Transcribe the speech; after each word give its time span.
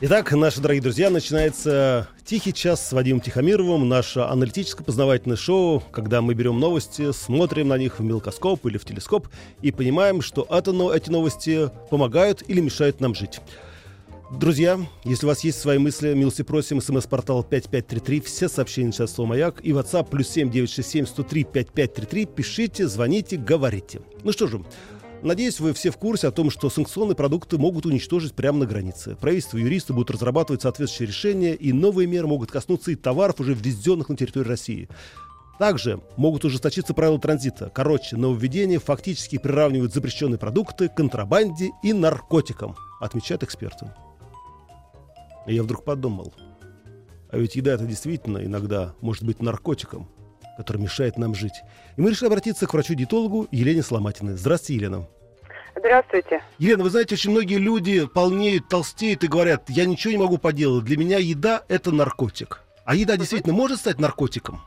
Итак, 0.00 0.30
наши 0.30 0.60
дорогие 0.60 0.80
друзья, 0.80 1.10
начинается 1.10 2.06
«Тихий 2.24 2.52
час» 2.52 2.86
с 2.86 2.92
Вадимом 2.92 3.20
Тихомировым, 3.20 3.88
наше 3.88 4.20
аналитическо-познавательное 4.20 5.36
шоу, 5.36 5.82
когда 5.90 6.22
мы 6.22 6.34
берем 6.34 6.60
новости, 6.60 7.10
смотрим 7.10 7.66
на 7.66 7.78
них 7.78 7.98
в 7.98 8.04
мелкоскоп 8.04 8.64
или 8.66 8.78
в 8.78 8.84
телескоп 8.84 9.26
и 9.60 9.72
понимаем, 9.72 10.22
что 10.22 10.46
это, 10.48 10.70
но 10.70 10.94
эти 10.94 11.10
новости 11.10 11.68
помогают 11.90 12.44
или 12.46 12.60
мешают 12.60 13.00
нам 13.00 13.16
жить. 13.16 13.40
Друзья, 14.30 14.78
если 15.02 15.26
у 15.26 15.30
вас 15.30 15.42
есть 15.42 15.58
свои 15.58 15.78
мысли, 15.78 16.14
милости 16.14 16.42
просим, 16.42 16.80
смс-портал 16.80 17.42
5533, 17.42 18.20
все 18.20 18.48
сообщения 18.48 18.92
сейчас 18.92 19.14
слово 19.14 19.30
«Маяк» 19.30 19.64
и 19.64 19.72
WhatsApp 19.72 20.10
плюс 20.10 20.28
7967 20.28 21.06
103 21.06 21.42
5533, 21.42 22.26
пишите, 22.26 22.86
звоните, 22.86 23.36
говорите. 23.36 24.00
Ну 24.22 24.30
что 24.30 24.46
же, 24.46 24.62
Надеюсь, 25.22 25.58
вы 25.58 25.72
все 25.72 25.90
в 25.90 25.96
курсе 25.96 26.28
о 26.28 26.30
том, 26.30 26.48
что 26.48 26.70
санкционные 26.70 27.16
продукты 27.16 27.58
могут 27.58 27.86
уничтожить 27.86 28.34
прямо 28.34 28.60
на 28.60 28.66
границе. 28.66 29.16
Правительство 29.16 29.58
и 29.58 29.62
юристы 29.62 29.92
будут 29.92 30.12
разрабатывать 30.12 30.62
соответствующие 30.62 31.08
решения, 31.08 31.54
и 31.54 31.72
новые 31.72 32.06
меры 32.06 32.28
могут 32.28 32.52
коснуться 32.52 32.92
и 32.92 32.94
товаров, 32.94 33.40
уже 33.40 33.52
ввезенных 33.52 34.08
на 34.08 34.16
территорию 34.16 34.48
России. 34.48 34.88
Также 35.58 36.00
могут 36.16 36.44
ужесточиться 36.44 36.94
правила 36.94 37.18
транзита. 37.18 37.68
Короче, 37.74 38.16
нововведения 38.16 38.78
фактически 38.78 39.38
приравнивают 39.38 39.92
запрещенные 39.92 40.38
продукты 40.38 40.88
к 40.88 40.94
контрабанде 40.94 41.72
и 41.82 41.92
наркотикам, 41.92 42.76
отмечают 43.00 43.42
эксперты. 43.42 43.92
И 45.48 45.54
я 45.54 45.64
вдруг 45.64 45.82
подумал, 45.82 46.32
а 47.30 47.38
ведь 47.38 47.56
еда 47.56 47.72
это 47.72 47.86
действительно 47.86 48.38
иногда 48.38 48.94
может 49.00 49.24
быть 49.24 49.42
наркотиком, 49.42 50.08
который 50.56 50.80
мешает 50.80 51.18
нам 51.18 51.34
жить. 51.34 51.60
И 51.96 52.00
мы 52.00 52.10
решили 52.10 52.28
обратиться 52.28 52.66
к 52.66 52.72
врачу-диетологу 52.72 53.48
Елене 53.50 53.82
Сломатиной. 53.82 54.34
Здравствуйте, 54.34 54.74
Елена. 54.74 55.08
Здравствуйте. 55.78 56.42
Елена, 56.58 56.82
вы 56.82 56.90
знаете, 56.90 57.14
очень 57.14 57.30
многие 57.30 57.58
люди 57.58 58.06
полнеют, 58.06 58.68
толстеют 58.68 59.22
и 59.22 59.28
говорят, 59.28 59.68
я 59.68 59.86
ничего 59.86 60.12
не 60.12 60.18
могу 60.18 60.38
поделать, 60.38 60.84
для 60.84 60.96
меня 60.96 61.18
еда– 61.18 61.62
это 61.68 61.92
наркотик. 61.92 62.62
А 62.84 62.94
еда 62.94 63.16
действительно 63.16 63.54
может 63.54 63.78
стать 63.78 64.00
наркотиком? 64.00 64.60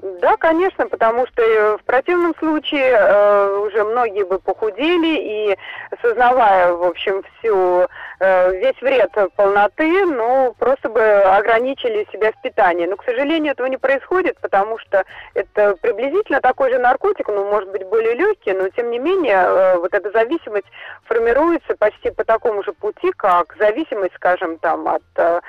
Да, 0.00 0.36
конечно, 0.36 0.86
потому 0.86 1.26
что 1.26 1.42
э, 1.42 1.76
в 1.76 1.84
противном 1.84 2.34
случае 2.38 2.96
э, 2.98 3.58
уже 3.66 3.84
многие 3.84 4.24
бы 4.24 4.38
похудели 4.38 5.16
и, 5.52 5.58
сознавая, 6.00 6.72
в 6.72 6.84
общем, 6.84 7.22
всю 7.38 7.88
Э, 8.20 8.50
весь 8.50 8.80
вред 8.82 9.12
полноты, 9.36 10.04
ну, 10.04 10.52
просто 10.58 10.88
бы 10.88 11.00
ограничили 11.00 12.04
себя 12.12 12.32
в 12.32 12.42
питании. 12.42 12.86
Но, 12.86 12.96
к 12.96 13.04
сожалению, 13.04 13.52
этого 13.52 13.68
не 13.68 13.76
происходит, 13.76 14.36
потому 14.40 14.76
что 14.78 15.04
это 15.34 15.76
приблизительно 15.80 16.40
такой 16.40 16.72
же 16.72 16.78
наркотик, 16.78 17.28
ну, 17.28 17.48
может 17.48 17.70
быть, 17.70 17.84
более 17.86 18.14
легкий, 18.14 18.52
но, 18.52 18.68
тем 18.70 18.90
не 18.90 18.98
менее, 18.98 19.36
э, 19.36 19.76
вот 19.78 19.94
эта 19.94 20.10
зависимость 20.10 20.66
формируется 21.04 21.76
почти 21.78 22.10
по 22.10 22.24
такому 22.24 22.64
же 22.64 22.72
пути, 22.72 23.12
как 23.16 23.54
зависимость, 23.56 24.16
скажем, 24.16 24.58
там, 24.58 24.88
от 24.88 25.02
э, 25.14 25.40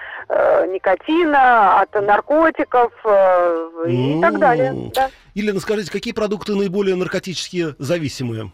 никотина, 0.68 1.82
от 1.82 1.96
наркотиков 1.96 2.94
э, 3.04 3.70
и 3.88 4.14
mm. 4.14 4.20
Так 4.40 4.58
далее. 4.58 4.92
Да. 4.94 5.10
Елена, 5.34 5.60
скажите, 5.60 5.92
какие 5.92 6.14
продукты 6.14 6.56
наиболее 6.56 6.96
наркотически 6.96 7.76
зависимые 7.78 8.52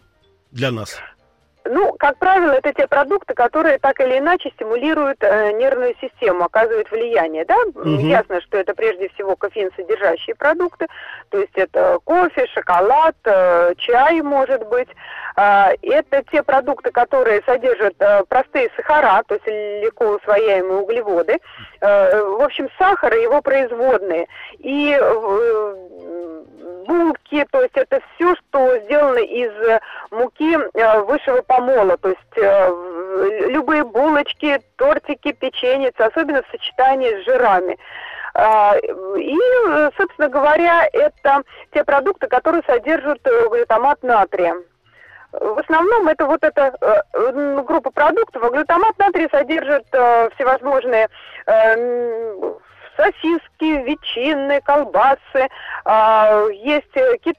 для 0.52 0.70
нас? 0.70 0.98
Ну, 1.68 1.94
как 1.98 2.18
правило, 2.18 2.52
это 2.52 2.72
те 2.72 2.86
продукты, 2.86 3.34
которые 3.34 3.78
так 3.78 4.00
или 4.00 4.18
иначе 4.18 4.50
стимулируют 4.54 5.18
э, 5.20 5.52
нервную 5.52 5.94
систему, 6.00 6.44
оказывают 6.44 6.90
влияние, 6.90 7.44
да? 7.44 7.56
Угу. 7.74 8.06
Ясно, 8.06 8.40
что 8.42 8.58
это 8.58 8.74
прежде 8.74 9.08
всего 9.10 9.36
кофеин 9.36 9.70
содержащие 9.74 10.36
продукты, 10.36 10.86
то 11.30 11.38
есть 11.38 11.54
это 11.54 11.98
кофе, 12.04 12.46
шоколад, 12.54 13.16
э, 13.24 13.74
чай, 13.78 14.22
может 14.22 14.66
быть. 14.68 14.88
Э, 15.36 15.70
это 15.82 16.22
те 16.30 16.42
продукты, 16.42 16.92
которые 16.92 17.42
содержат 17.44 17.94
э, 17.98 18.22
простые 18.28 18.70
сахара, 18.76 19.22
то 19.26 19.34
есть 19.34 19.46
легко 19.46 20.16
усвояемые 20.16 20.80
углеводы. 20.80 21.38
Э, 21.80 22.22
в 22.22 22.42
общем, 22.42 22.68
сахар 22.78 23.14
и 23.14 23.22
его 23.22 23.42
производные. 23.42 24.26
И 24.58 24.96
э, 24.98 25.74
булки, 26.86 27.46
то 27.50 27.62
есть 27.62 27.76
это 27.76 28.00
все, 28.14 28.34
что 28.36 28.78
сделано 28.84 29.18
из 29.18 29.52
муки 30.10 30.56
э, 30.56 31.00
высшего 31.02 31.42
помола, 31.42 31.96
то 31.98 32.10
есть 32.10 33.50
любые 33.50 33.84
булочки, 33.84 34.60
тортики, 34.76 35.32
печенье, 35.32 35.92
особенно 35.96 36.42
в 36.42 36.50
сочетании 36.50 37.22
с 37.22 37.24
жирами. 37.24 37.78
А, 38.34 38.76
и, 38.76 39.38
собственно 39.96 40.28
говоря, 40.28 40.86
это 40.92 41.42
те 41.72 41.82
продукты, 41.82 42.26
которые 42.26 42.62
содержат 42.66 43.20
глютамат 43.22 44.02
натрия. 44.02 44.54
В 45.40 45.58
основном 45.58 46.08
это 46.08 46.26
вот 46.26 46.42
эта 46.42 46.74
э, 46.80 47.62
группа 47.62 47.90
продуктов. 47.90 48.50
Глютамат 48.50 48.98
натрия 48.98 49.28
содержит 49.30 49.86
э, 49.92 50.30
всевозможные 50.34 51.08
э, 51.46 52.54
сосиски, 52.96 53.84
ветчины, 53.84 54.60
колбасы. 54.62 55.48
А, 55.84 56.46
есть 56.50 56.94
э, 56.94 57.18
ки- 57.18 57.36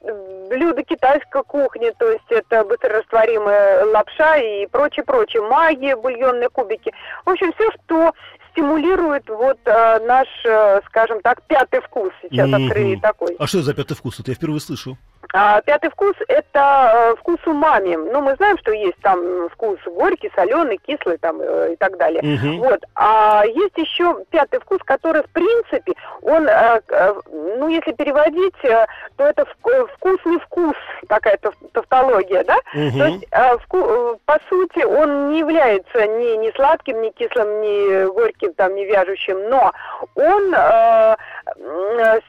блюда 0.50 0.84
китайской 0.84 1.44
кухни, 1.44 1.92
то 1.98 2.12
есть 2.12 2.30
это 2.30 2.64
быстрорастворимая 2.64 3.86
лапша 3.86 4.38
и 4.38 4.68
прочее-прочее, 4.68 5.42
магия, 5.44 5.96
бульонные 5.96 6.50
кубики. 6.50 6.94
В 7.26 7.30
общем, 7.32 7.52
все, 7.54 7.72
что 7.72 8.14
стимулирует 8.52 9.28
вот 9.30 9.60
а, 9.66 10.00
наш, 10.00 10.28
э, 10.46 10.82
скажем 10.88 11.22
так, 11.22 11.42
пятый 11.44 11.82
вкус. 11.82 12.12
Сейчас 12.22 12.50
mm-hmm. 12.50 12.66
открыли 12.66 12.96
такой. 12.98 13.36
А 13.40 13.48
что 13.48 13.62
за 13.62 13.74
пятый 13.74 13.96
вкус? 13.96 14.20
Это 14.20 14.32
я 14.32 14.36
впервые 14.36 14.60
слышу. 14.60 14.98
А, 15.34 15.62
пятый 15.62 15.90
вкус– 15.90 16.16
это 16.28 16.92
э, 16.94 17.16
вкус 17.18 17.40
умами. 17.46 17.96
Ну, 17.96 18.22
мы 18.22 18.36
знаем, 18.36 18.58
что 18.60 18.72
есть 18.72 19.00
там 19.02 19.50
вкус 19.50 19.80
горький, 19.86 20.32
соленый, 20.36 20.78
кислый 20.78 21.18
там 21.18 21.40
э, 21.42 21.74
и 21.74 21.76
так 21.76 21.98
далее. 21.98 22.22
Угу. 22.22 22.64
Вот. 22.66 22.84
А 22.96 23.44
есть 23.46 23.78
еще 23.78 24.24
пятый 24.30 24.60
вкус, 24.60 24.80
который, 24.86 25.24
в 25.24 25.30
принципе, 25.30 25.94
он, 26.22 26.48
э, 26.48 26.82
э, 26.90 27.14
ну, 27.58 27.68
если 27.68 27.92
переводить, 27.92 28.56
э, 28.64 28.86
то 29.18 29.26
это 29.26 29.46
вкус 29.46 30.20
не 30.26 30.38
вкус, 30.40 30.76
такая 31.08 31.38
тавтология, 31.74 32.44
да? 32.44 32.58
Угу. 32.74 32.98
То 32.98 33.06
есть, 33.06 33.26
э, 33.32 33.58
вку, 33.60 33.80
э, 33.80 34.16
по 34.26 34.40
сути, 34.50 34.84
он 34.84 35.32
не 35.32 35.40
является 35.40 36.08
ни, 36.08 36.38
ни 36.38 36.52
сладким, 36.56 37.02
ни 37.02 37.10
кислым, 37.10 37.62
ни 37.62 38.06
горьким, 38.14 38.54
там, 38.54 38.76
ни 38.76 38.86
вяжущим, 38.86 39.50
но 39.50 39.72
он 40.16 40.54
э, 40.56 41.16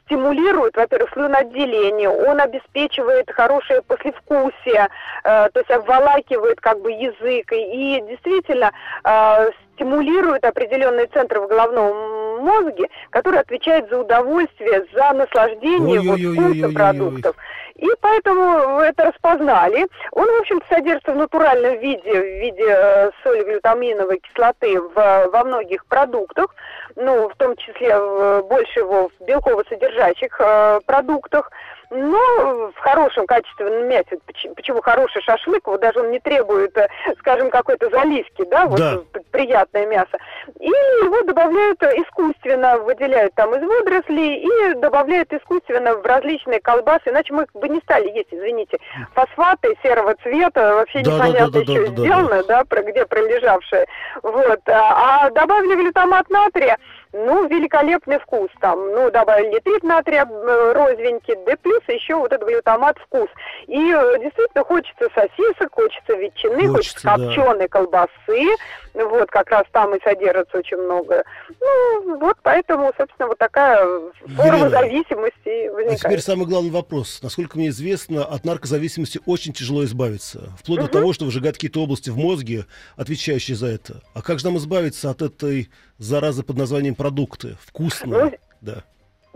стимулирует, 0.04 0.76
во-первых, 0.76 1.10
слюноотделение, 1.12 2.08
он 2.08 2.40
обеспечивает 2.40 2.87
обеспечивает 2.88 3.30
хорошее 3.30 3.82
послевкусие, 3.82 4.88
э, 5.24 5.48
то 5.52 5.60
есть 5.60 5.70
обволакивает 5.70 6.60
как 6.60 6.80
бы 6.80 6.92
язык 6.92 7.52
и, 7.52 7.96
и 7.96 8.02
действительно 8.08 8.72
э, 9.04 9.50
стимулирует 9.74 10.44
определенные 10.44 11.06
центры 11.06 11.40
в 11.40 11.48
головном 11.48 12.44
мозге, 12.44 12.88
которые 13.10 13.40
отвечают 13.40 13.88
за 13.90 13.98
удовольствие, 13.98 14.86
за 14.92 15.12
наслаждение 15.12 16.00
вот, 16.00 16.20
вкуса 16.20 16.72
продуктов. 16.72 17.36
И 17.76 17.86
поэтому 18.00 18.80
это 18.80 19.04
распознали. 19.04 19.86
Он, 20.10 20.26
в 20.26 20.40
общем-то, 20.40 20.66
содержится 20.68 21.12
в 21.12 21.16
натуральном 21.16 21.78
виде, 21.78 22.12
в 22.12 22.40
виде 22.40 22.66
э, 22.66 23.10
соли 23.22 23.44
глютаминовой 23.44 24.18
кислоты 24.18 24.80
в, 24.80 24.94
во 24.94 25.44
многих 25.44 25.86
продуктах, 25.86 26.54
ну, 26.96 27.28
в 27.28 27.36
том 27.36 27.54
числе 27.56 27.96
в, 27.96 28.42
больше 28.48 28.80
его 28.80 29.10
в 29.10 29.24
белково-содержащих 29.24 30.40
э, 30.40 30.80
продуктах. 30.86 31.52
Но 31.90 32.70
в 32.74 32.78
хорошем 32.78 33.26
качественном 33.26 33.88
мясе. 33.88 34.18
Почему, 34.54 34.82
хороший 34.82 35.22
шашлык, 35.22 35.66
вот 35.66 35.80
даже 35.80 36.00
он 36.00 36.10
не 36.10 36.20
требует, 36.20 36.76
э, 36.76 36.88
скажем, 37.18 37.50
какой-то 37.50 37.88
заливки, 37.88 38.44
да, 38.50 38.66
вот 38.66 38.78
да. 38.78 38.98
приятное 39.30 39.86
мясо. 39.86 40.18
И 40.60 40.68
его 40.68 41.22
добавляют 41.22 41.82
искусственно, 41.82 42.78
выделяют 42.78 43.34
там 43.34 43.54
из 43.54 43.62
водорослей 43.62 44.44
и 44.44 44.74
добавляют 44.74 45.32
искусственно 45.32 45.94
в 45.94 46.04
различные 46.04 46.60
колбасы, 46.60 47.08
иначе 47.08 47.32
мы 47.32 47.46
бы 47.54 47.68
не 47.68 47.80
стали 47.80 48.10
есть, 48.10 48.28
извините, 48.32 48.78
фосфаты 49.14 49.74
серого 49.82 50.14
цвета, 50.22 50.74
вообще 50.74 51.00
да, 51.00 51.12
непонятно 51.12 51.50
да, 51.50 51.64
да, 51.64 51.72
еще 51.72 51.86
да, 51.86 51.90
да, 51.90 52.02
сделано, 52.02 52.28
да, 52.28 52.42
да, 52.42 52.64
про, 52.64 52.82
где 52.82 53.06
пролежавшие. 53.06 53.86
Вот. 54.22 54.60
А, 54.68 55.24
а 55.26 55.30
добавили 55.30 55.74
глютамат 55.74 56.28
натрия, 56.28 56.76
ну, 57.12 57.48
великолепный 57.48 58.18
вкус 58.18 58.50
там. 58.60 58.78
Ну, 58.92 59.10
добавили 59.10 59.54
нитрит 59.54 59.82
натрия 59.82 60.26
э, 60.26 60.72
розовенький, 60.72 61.34
да 61.46 61.56
плюс 61.56 61.82
еще 61.88 62.16
вот 62.16 62.32
этот 62.32 62.48
глютамат 62.48 62.98
вкус. 62.98 63.28
И 63.66 63.92
э, 63.92 64.18
действительно 64.20 64.64
хочется 64.64 65.08
сосисок, 65.14 65.74
хочется 65.74 66.14
ветчины, 66.14 66.68
хочется, 66.68 67.08
хочется 67.08 67.08
копченой 67.08 67.58
да. 67.58 67.68
колбасы. 67.68 68.56
Вот, 68.94 69.30
как 69.30 69.50
раз 69.50 69.64
там 69.70 69.94
и 69.94 70.02
содержится 70.02 70.58
очень 70.58 70.76
много. 70.76 71.22
Ну, 71.60 72.18
вот 72.18 72.36
поэтому, 72.42 72.92
собственно, 72.98 73.28
вот 73.28 73.38
такая 73.38 73.78
форма 74.36 74.56
Елена, 74.56 74.70
зависимости 74.70 75.68
возникает. 75.68 76.04
А 76.04 76.08
теперь 76.08 76.20
самый 76.20 76.46
главный 76.46 76.70
вопрос. 76.70 77.20
Насколько 77.22 77.58
мне 77.58 77.68
известно, 77.68 78.24
от 78.24 78.44
наркозависимости 78.44 79.20
очень 79.24 79.52
тяжело 79.52 79.84
избавиться. 79.84 80.52
Вплоть 80.58 80.80
угу. 80.80 80.86
до 80.86 80.92
того, 80.92 81.12
что 81.12 81.26
выжигать 81.26 81.54
какие-то 81.54 81.82
области 81.82 82.10
в 82.10 82.16
мозге, 82.16 82.66
отвечающие 82.96 83.56
за 83.56 83.68
это. 83.68 84.02
А 84.14 84.22
как 84.22 84.40
же 84.40 84.46
нам 84.46 84.56
избавиться 84.56 85.10
от 85.10 85.22
этой 85.22 85.70
заразы 85.98 86.42
под 86.42 86.56
названием 86.56 86.94
продукты? 86.98 87.56
Вкусно. 87.62 88.24
Ну, 88.24 88.32
да. 88.60 88.84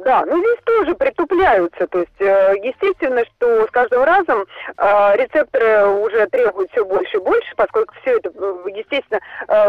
Да, 0.05 0.25
ну 0.27 0.39
здесь 0.39 0.59
тоже 0.65 0.95
притупляются. 0.95 1.87
То 1.87 2.01
есть, 2.01 2.21
э, 2.21 2.55
естественно, 2.63 3.25
что 3.25 3.67
с 3.67 3.71
каждым 3.71 4.03
разом 4.03 4.45
э, 4.77 5.17
рецепторы 5.17 5.87
уже 5.87 6.27
требуют 6.27 6.71
все 6.73 6.85
больше 6.85 7.19
и 7.19 7.21
больше, 7.21 7.53
поскольку 7.57 7.95
все 8.03 8.17
это, 8.17 8.31
э, 8.31 8.55
естественно, 8.75 9.21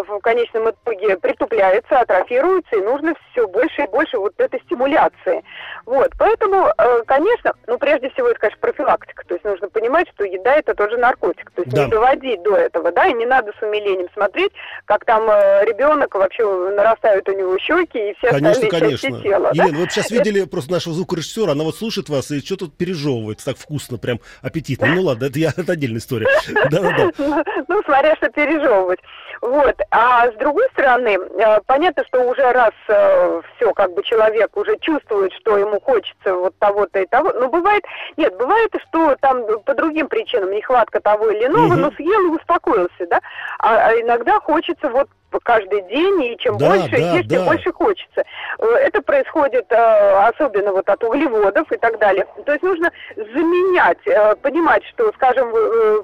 в 0.08 0.20
конечном 0.20 0.70
итоге 0.70 1.18
притупляется, 1.18 2.00
атрофируется, 2.00 2.76
и 2.76 2.82
нужно 2.82 3.14
все 3.32 3.48
больше 3.48 3.84
и 3.84 3.88
больше 3.88 4.18
вот 4.18 4.34
этой 4.38 4.60
стимуляции. 4.62 5.44
Вот, 5.86 6.12
поэтому, 6.18 6.68
конечно, 7.06 7.54
ну 7.68 7.78
прежде 7.78 8.10
всего 8.12 8.30
это, 8.30 8.40
конечно, 8.40 8.60
профилактика. 8.62 9.26
То 9.28 9.34
есть 9.36 9.44
нужно 9.44 9.70
понимать, 9.70 10.08
что 10.10 10.24
еда 10.24 10.56
это 10.56 10.74
тоже 10.74 10.98
наркотик. 10.98 11.52
То 11.52 11.62
есть 11.64 11.76
да. 11.76 11.86
не 11.86 11.92
доводить 11.92 12.42
до 12.44 12.56
этого, 12.56 12.92
да, 12.92 13.08
и 13.08 13.14
не 13.14 13.26
надо 13.26 13.52
с 13.60 13.62
умилением 13.62 14.08
смотреть, 14.14 14.52
как 14.86 15.06
там 15.06 15.24
ребенок 15.28 16.16
вообще 16.16 16.44
нарастают 16.72 17.28
у 17.30 17.34
него 17.34 17.58
щеки 17.60 18.12
и 18.12 18.14
все 18.16 18.30
конечно, 18.30 18.50
остальные 18.52 18.72
конечно. 18.72 19.10
части 19.10 19.24
тела. 19.24 19.44
Елена, 19.54 19.72
да? 19.72 19.78
вы 19.78 19.90
сейчас 19.90 20.12
видели 20.24 20.46
просто 20.46 20.72
нашего 20.72 20.96
звукорежиссера, 20.96 21.52
она 21.52 21.64
вот 21.64 21.76
слушает 21.76 22.10
вас 22.10 22.32
и 22.32 22.40
что-то 22.40 22.68
пережевывает 22.70 23.44
так 23.44 23.58
вкусно, 23.58 23.98
прям 23.98 24.20
аппетитно. 24.42 24.88
Ну 24.88 25.02
ладно, 25.04 25.26
это, 25.26 25.40
я, 25.40 25.54
это 25.56 25.74
отдельная 25.74 26.00
история. 26.00 26.28
Да-да-да. 26.70 27.44
Ну, 27.68 27.82
смотря 27.84 28.16
что 28.16 28.30
пережевывать. 28.30 29.00
Вот. 29.42 29.76
А 29.92 30.32
с 30.32 30.36
другой 30.36 30.68
стороны, 30.72 31.18
э, 31.18 31.60
понятно, 31.66 32.06
что 32.08 32.22
уже 32.22 32.50
раз 32.54 32.72
э, 32.88 33.42
все, 33.56 33.74
как 33.74 33.94
бы 33.94 34.02
человек 34.04 34.56
уже 34.56 34.78
чувствует, 34.80 35.34
что 35.34 35.58
ему 35.58 35.82
хочется 35.82 36.34
вот 36.34 36.58
того-то 36.60 37.02
и 37.02 37.06
того, 37.08 37.34
но 37.34 37.50
бывает, 37.50 37.84
нет, 38.16 38.38
бывает, 38.38 38.74
что 38.88 39.18
там 39.20 39.44
по 39.66 39.74
другим 39.74 40.08
причинам 40.08 40.52
нехватка 40.52 41.02
того 41.02 41.30
или 41.30 41.46
иного, 41.48 41.76
но 41.76 41.92
съел 41.92 42.22
и 42.28 42.38
успокоился, 42.38 43.06
да, 43.10 43.20
а, 43.60 43.90
а 43.90 44.00
иногда 44.00 44.40
хочется 44.40 44.90
вот 44.90 45.10
каждый 45.40 45.82
день, 45.84 46.24
и 46.24 46.38
чем 46.38 46.58
да, 46.58 46.70
больше 46.70 46.92
да, 46.92 46.98
есть, 46.98 47.28
да. 47.28 47.36
тем 47.36 47.46
больше 47.46 47.72
хочется. 47.72 48.24
Э, 48.60 48.66
это 48.76 49.02
происходит 49.02 49.66
э, 49.72 50.28
особенно 50.28 50.72
вот 50.72 50.90
от 50.90 51.04
углеводов 51.04 51.72
и 51.72 51.78
так 51.78 52.00
далее. 52.00 52.26
То 52.46 52.52
есть 52.52 52.64
нужно 52.64 52.92
заменять, 53.16 54.06
э, 54.06 54.36
понимать, 54.36 54.84
что, 54.86 55.12
скажем, 55.14 55.52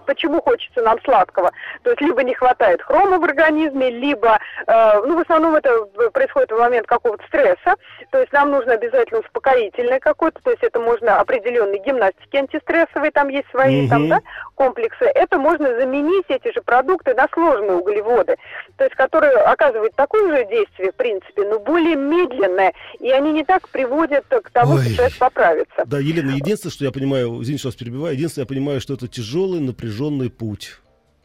почему 0.05 0.41
хочется 0.41 0.81
нам 0.81 0.99
сладкого. 1.03 1.51
То 1.83 1.91
есть 1.91 2.01
либо 2.01 2.23
не 2.23 2.33
хватает 2.33 2.81
хрома 2.81 3.19
в 3.19 3.23
организме, 3.23 3.89
либо, 3.89 4.39
ну, 4.67 5.17
в 5.17 5.21
основном 5.21 5.55
это 5.55 5.85
происходит 6.13 6.51
в 6.51 6.57
момент 6.57 6.87
какого-то 6.87 7.25
стресса. 7.27 7.75
То 8.11 8.19
есть 8.19 8.31
нам 8.31 8.51
нужно 8.51 8.73
обязательно 8.73 9.21
успокоительное 9.21 9.99
какое-то, 9.99 10.41
то 10.43 10.51
есть 10.51 10.63
это 10.63 10.79
можно 10.79 11.19
определенные 11.19 11.81
гимнастики 11.81 12.37
антистрессовые, 12.37 13.11
там 13.11 13.29
есть 13.29 13.49
свои 13.51 13.83
угу. 13.83 13.89
там, 13.89 14.09
да, 14.09 14.19
комплексы. 14.55 15.05
Это 15.05 15.37
можно 15.37 15.79
заменить 15.79 16.25
эти 16.29 16.53
же 16.53 16.61
продукты 16.61 17.13
на 17.13 17.27
сложные 17.33 17.77
углеводы, 17.77 18.37
то 18.77 18.83
есть 18.83 18.95
которые 18.95 19.18
которые 19.19 19.43
оказывают 19.43 19.93
такое 19.95 20.37
же 20.37 20.49
действие, 20.49 20.91
в 20.91 20.95
принципе, 20.95 21.43
но 21.43 21.59
более 21.59 21.95
медленное, 21.95 22.73
и 22.99 23.09
они 23.09 23.33
не 23.33 23.43
так 23.43 23.67
приводят 23.69 24.25
к 24.27 24.49
тому, 24.51 24.75
Ой. 24.75 24.83
что 24.83 24.95
человек 24.95 25.17
поправится. 25.17 25.85
Да, 25.85 25.99
Елена, 25.99 26.31
единственное, 26.31 26.71
что 26.71 26.85
я 26.85 26.91
понимаю, 26.91 27.41
извините, 27.41 27.59
что 27.59 27.67
вас 27.69 27.75
перебиваю, 27.75 28.13
единственное, 28.15 28.43
я 28.45 28.47
понимаю, 28.47 28.79
что 28.81 28.93
это 28.93 29.07
тяжелый, 29.07 29.59
напряженный 29.59 30.29
путь. 30.29 30.79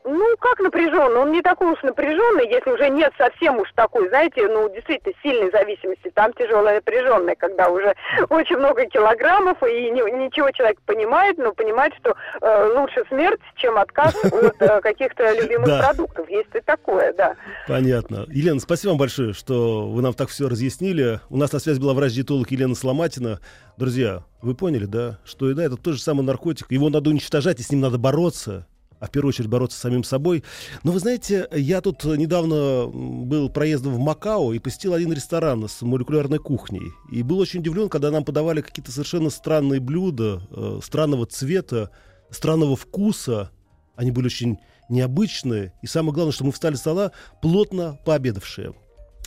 Ну, 0.06 0.36
как 0.38 0.60
напряженный? 0.60 1.20
Он 1.20 1.32
не 1.32 1.40
такой 1.40 1.72
уж 1.72 1.82
напряженный, 1.82 2.46
если 2.50 2.70
уже 2.70 2.90
нет 2.90 3.10
совсем 3.16 3.56
уж 3.58 3.70
такой, 3.74 4.08
знаете, 4.08 4.46
ну, 4.48 4.68
действительно, 4.68 5.14
сильной 5.22 5.50
зависимости. 5.50 6.10
Там 6.14 6.34
тяжелая 6.34 6.76
напряженная, 6.76 7.34
когда 7.36 7.70
уже 7.70 7.94
очень 8.28 8.58
много 8.58 8.84
килограммов, 8.84 9.62
и 9.62 9.90
не, 9.90 10.02
ничего 10.26 10.50
человек 10.50 10.78
понимает, 10.82 11.38
но 11.38 11.52
понимает, 11.52 11.94
что 12.00 12.14
э, 12.42 12.78
лучше 12.78 13.02
смерть, 13.08 13.40
чем 13.56 13.78
отказ 13.78 14.14
от 14.24 14.60
э, 14.60 14.80
каких-то 14.82 15.40
любимых 15.40 15.80
продуктов. 15.80 16.28
Есть 16.28 16.54
и 16.54 16.60
такое, 16.60 17.14
да. 17.14 17.34
Понятно. 17.66 18.26
Елена, 18.28 18.60
спасибо 18.60 18.90
вам 18.90 18.98
большое, 18.98 19.32
что 19.32 19.88
вы 19.88 20.02
нам 20.02 20.12
так 20.12 20.28
все 20.28 20.50
разъяснили. 20.50 21.20
У 21.30 21.38
нас 21.38 21.50
на 21.50 21.58
связи 21.58 21.80
была 21.80 21.94
врач-диетолог 21.94 22.50
Елена 22.50 22.74
Сломатина. 22.74 23.40
Друзья, 23.78 24.22
вы 24.42 24.54
поняли, 24.54 24.84
да, 24.84 25.18
что 25.24 25.48
еда 25.48 25.64
это 25.64 25.78
тот 25.78 25.94
же 25.94 26.02
самый 26.02 26.26
наркотик, 26.26 26.70
его 26.70 26.90
надо 26.90 27.08
уничтожать, 27.08 27.58
и 27.60 27.62
с 27.62 27.70
ним 27.70 27.80
надо 27.80 27.96
бороться 27.96 28.66
а 29.04 29.06
в 29.06 29.10
первую 29.10 29.28
очередь 29.28 29.50
бороться 29.50 29.76
с 29.76 29.82
самим 29.82 30.02
собой. 30.02 30.42
Но 30.82 30.92
вы 30.92 30.98
знаете, 30.98 31.46
я 31.52 31.82
тут 31.82 32.04
недавно 32.04 32.86
был 32.86 33.50
проездом 33.50 33.94
в 33.94 33.98
Макао 33.98 34.54
и 34.54 34.58
посетил 34.58 34.94
один 34.94 35.12
ресторан 35.12 35.68
с 35.68 35.82
молекулярной 35.82 36.38
кухней. 36.38 36.92
И 37.12 37.22
был 37.22 37.38
очень 37.38 37.60
удивлен, 37.60 37.90
когда 37.90 38.10
нам 38.10 38.24
подавали 38.24 38.62
какие-то 38.62 38.90
совершенно 38.90 39.28
странные 39.28 39.78
блюда, 39.78 40.42
э, 40.50 40.80
странного 40.82 41.26
цвета, 41.26 41.90
странного 42.30 42.76
вкуса. 42.76 43.50
Они 43.94 44.10
были 44.10 44.26
очень 44.26 44.56
необычные. 44.88 45.74
И 45.82 45.86
самое 45.86 46.14
главное, 46.14 46.32
что 46.32 46.44
мы 46.44 46.52
встали 46.52 46.76
с 46.76 46.78
стола 46.78 47.12
плотно 47.42 47.98
пообедавшие. 48.06 48.72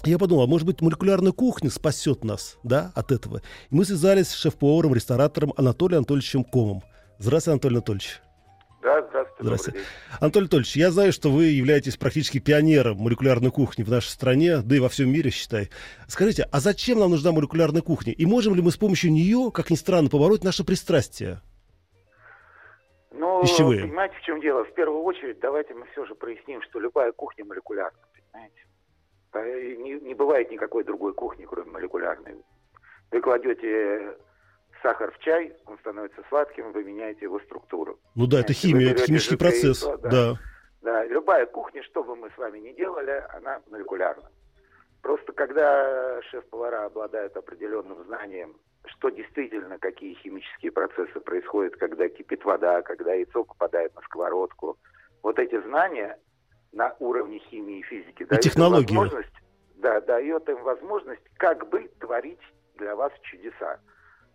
Я 0.06 0.18
подумал, 0.18 0.46
а 0.46 0.48
может 0.48 0.66
быть, 0.66 0.82
молекулярная 0.82 1.34
кухня 1.34 1.70
спасет 1.70 2.24
нас 2.24 2.58
да, 2.64 2.92
от 2.96 3.12
этого. 3.12 3.44
И 3.70 3.76
мы 3.76 3.86
связались 3.86 4.30
с 4.30 4.36
шеф-поваром, 4.36 4.96
ресторатором 4.96 5.54
Анатолием 5.56 6.00
Анатольевичем 6.00 6.44
Комом. 6.44 6.82
Здравствуйте, 7.20 7.54
Анатолий 7.54 7.76
Анатольевич. 7.76 8.22
Да, 8.88 9.02
здравствуйте. 9.02 9.44
Здравствуйте. 9.44 9.80
Анатолий 10.22 10.44
Анатольевич, 10.46 10.76
я 10.78 10.92
знаю, 10.92 11.12
что 11.12 11.30
вы 11.30 11.48
являетесь 11.48 11.98
практически 11.98 12.40
пионером 12.40 12.96
молекулярной 13.00 13.52
кухни 13.52 13.84
в 13.84 13.90
нашей 13.90 14.08
стране, 14.08 14.60
да 14.64 14.78
и 14.78 14.80
во 14.80 14.88
всем 14.88 15.12
мире, 15.12 15.30
считай. 15.30 15.70
Скажите, 16.08 16.48
а 16.54 16.62
зачем 16.62 17.00
нам 17.00 17.12
нужна 17.12 17.34
молекулярная 17.34 17.82
кухня? 17.82 18.14
И 18.14 18.26
можем 18.26 18.56
ли 18.56 18.62
мы 18.62 18.72
с 18.72 18.78
помощью 18.78 19.12
нее, 19.12 19.52
как 19.54 19.72
ни 19.72 19.76
странно, 19.76 20.08
побороть 20.08 20.46
наше 20.46 20.64
пристрастие? 20.64 21.42
Ну, 23.12 23.42
Пищевые. 23.42 23.82
понимаете, 23.82 24.16
в 24.16 24.22
чем 24.22 24.40
дело? 24.40 24.64
В 24.64 24.74
первую 24.74 25.02
очередь, 25.02 25.42
давайте 25.42 25.74
мы 25.74 25.86
все 25.92 26.06
же 26.06 26.16
проясним, 26.16 26.62
что 26.62 26.80
любая 26.80 27.12
кухня 27.12 27.44
молекулярна, 27.44 28.00
понимаете? 28.14 29.82
Не, 29.84 30.00
не 30.00 30.14
бывает 30.14 30.50
никакой 30.50 30.86
другой 30.86 31.14
кухни, 31.14 31.44
кроме 31.44 31.70
молекулярной. 31.72 32.36
Вы 33.12 33.20
кладете 33.20 34.16
сахар 34.82 35.12
в 35.12 35.20
чай, 35.20 35.54
он 35.66 35.78
становится 35.80 36.24
сладким, 36.30 36.72
вы 36.72 36.84
меняете 36.84 37.26
его 37.26 37.40
структуру. 37.42 38.00
Ну 38.16 38.28
да, 38.28 38.42
это 38.42 38.54
химия, 38.54 38.92
это 38.92 39.06
химический 39.06 39.38
процесс. 39.38 39.84
да. 39.84 39.98
да. 39.98 40.34
Да, 40.82 41.04
любая 41.06 41.46
кухня, 41.48 41.84
что 41.84 42.04
бы 42.04 42.16
мы 42.16 42.30
с 42.30 42.38
вами 42.38 42.60
ни 42.60 42.72
делали, 42.72 43.22
она 43.36 43.62
молекулярна. 43.70 44.32
Просто 45.02 45.34
когда 45.34 46.22
шеф-повара 46.30 46.86
обладают 46.86 47.36
определенным 47.36 48.06
знанием, 48.06 48.56
что 48.86 49.10
действительно, 49.10 49.80
какие 49.80 50.14
химические 50.16 50.72
процессы 50.72 51.20
происходят, 51.20 51.76
когда 51.76 52.08
кипит 52.08 52.46
вода, 52.46 52.82
когда 52.84 53.14
яйцо 53.14 53.44
попадает 53.44 53.94
на 53.96 54.02
сковородку, 54.02 54.78
вот 55.24 55.40
эти 55.40 55.60
знания 55.62 56.18
на 56.72 56.96
уровне 57.00 57.40
химии 57.40 57.80
и 57.80 57.84
физики 57.84 58.24
и 58.24 58.26
дают 58.26 58.44
технологии. 58.44 58.96
возможность, 58.96 59.34
да, 59.76 60.00
дает 60.02 60.48
им 60.50 60.64
возможность 60.64 61.24
как 61.38 61.68
бы 61.70 61.90
творить 62.00 62.40
для 62.78 62.96
вас 62.96 63.12
чудеса. 63.24 63.80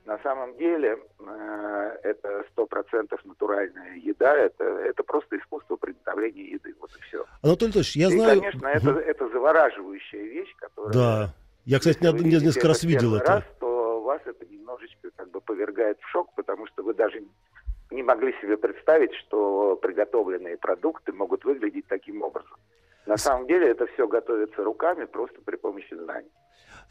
На 0.04 0.18
самом 0.18 0.56
деле 0.56 0.99
э, 1.21 1.99
это 2.02 2.44
сто 2.50 2.66
процентов 2.66 3.25
натуральная 3.25 3.94
еда, 3.97 4.35
это, 4.37 4.64
это 4.64 5.04
просто 5.04 5.38
искусство 5.38 5.76
приготовления 5.76 6.50
еды, 6.50 6.75
вот 6.80 6.90
и 6.97 7.00
все. 7.02 7.25
Анатолий 7.40 7.68
Анатольевич, 7.68 7.97
я 7.97 8.09
и, 8.09 8.11
знаю... 8.11 8.40
конечно, 8.40 8.66
это, 8.66 8.90
это 8.99 9.28
завораживающая 9.28 10.25
вещь, 10.25 10.52
которая... 10.56 10.92
Да, 10.92 11.35
я, 11.64 11.78
кстати, 11.78 12.02
не, 12.02 12.44
несколько 12.44 12.68
раз 12.68 12.82
видел 12.82 13.14
это. 13.14 13.32
Раз, 13.32 13.44
то 13.61 14.00
вас 14.00 14.21
это 14.25 14.44
немножечко 14.47 15.11
как 15.14 15.30
бы 15.30 15.40
повергает 15.40 16.00
в 16.00 16.09
шок, 16.09 16.35
потому 16.35 16.66
что 16.66 16.82
вы 16.82 16.94
даже 16.94 17.23
не 17.90 18.02
могли 18.02 18.32
себе 18.40 18.56
представить, 18.56 19.14
что 19.14 19.76
приготовленные 19.76 20.56
продукты 20.56 21.12
могут 21.12 21.44
выглядеть 21.44 21.87
таким 21.87 22.23
образом. 22.23 22.59
На 23.06 23.16
самом 23.16 23.47
деле 23.47 23.68
это 23.68 23.87
все 23.87 24.09
готовится 24.09 24.64
руками 24.64 25.04
просто 25.04 25.40
при 25.44 25.56
помощи 25.56 25.94
знаний. 25.94 26.30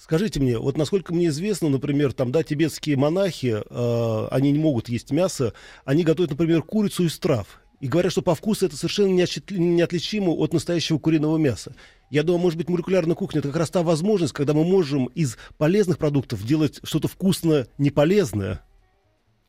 Скажите 0.01 0.39
мне, 0.39 0.58
вот 0.58 0.77
насколько 0.77 1.13
мне 1.13 1.27
известно, 1.27 1.70
например, 1.70 2.12
там, 2.12 2.31
да, 2.31 2.41
тибетские 2.41 2.98
монахи, 2.98 3.62
э, 3.63 4.27
они 4.31 4.51
не 4.51 4.58
могут 4.58 4.89
есть 4.89 5.12
мясо, 5.12 5.53
они 5.86 6.03
готовят, 6.03 6.31
например, 6.31 6.63
курицу 6.63 7.05
из 7.05 7.20
трав. 7.20 7.62
И 7.81 7.88
говорят, 7.88 8.12
что 8.12 8.24
по 8.24 8.34
вкусу 8.34 8.65
это 8.65 8.75
совершенно 8.75 9.12
неотличимо 9.12 10.31
от 10.31 10.53
настоящего 10.53 10.98
куриного 10.98 11.38
мяса. 11.38 11.75
Я 12.10 12.24
думаю, 12.24 12.41
может 12.41 12.58
быть, 12.58 12.67
молекулярная 12.67 13.15
кухня 13.15 13.39
это 13.39 13.50
как 13.50 13.58
раз 13.58 13.70
та 13.70 13.84
возможность, 13.84 14.34
когда 14.34 14.55
мы 14.55 14.63
можем 14.63 15.05
из 15.05 15.38
полезных 15.60 16.00
продуктов 16.00 16.43
делать 16.48 16.79
что-то 16.84 17.08
вкусно 17.08 17.67
неполезное. 17.77 18.65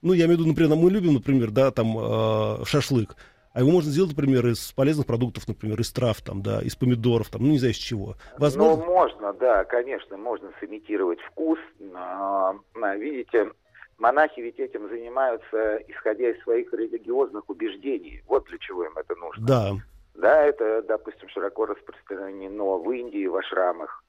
Ну, 0.03 0.13
я 0.13 0.27
имею 0.27 0.37
в 0.37 0.41
виду, 0.41 0.51
например, 0.51 0.77
мы 0.77 0.91
любим, 0.91 1.15
например, 1.15 1.51
да, 1.51 1.71
там 1.71 1.97
э, 1.99 2.65
шашлык. 2.67 3.17
А 3.53 3.61
его 3.61 3.71
можно 3.71 3.91
сделать, 3.91 4.13
например, 4.17 4.47
из 4.47 4.73
полезных 4.73 5.07
продуктов, 5.07 5.47
например, 5.47 5.79
из 5.81 5.93
трав, 5.93 6.21
там, 6.23 6.43
да, 6.43 6.63
из 6.63 6.75
помидоров, 6.75 7.29
там, 7.29 7.43
ну, 7.43 7.51
не 7.51 7.59
знаю, 7.59 7.75
из 7.75 7.79
чего. 7.79 8.15
Возможно? 8.39 8.85
Ну, 8.85 8.91
можно, 8.91 9.33
да, 9.35 9.65
конечно, 9.65 10.17
можно 10.17 10.51
сымитировать 10.59 11.21
вкус. 11.21 11.59
Но, 11.79 12.61
видите, 12.97 13.51
монахи 13.99 14.41
ведь 14.41 14.59
этим 14.59 14.89
занимаются, 14.89 15.77
исходя 15.89 16.31
из 16.31 16.43
своих 16.43 16.73
религиозных 16.73 17.49
убеждений. 17.51 18.23
Вот 18.27 18.47
для 18.47 18.59
чего 18.59 18.85
им 18.85 18.97
это 18.97 19.15
нужно. 19.17 19.47
Да. 19.47 19.73
Да, 20.15 20.43
это, 20.45 20.83
допустим, 20.83 21.29
широко 21.29 21.67
распространено 21.67 22.77
в 22.77 22.91
Индии, 22.91 23.27
в 23.27 23.37
ашрамах. 23.37 24.05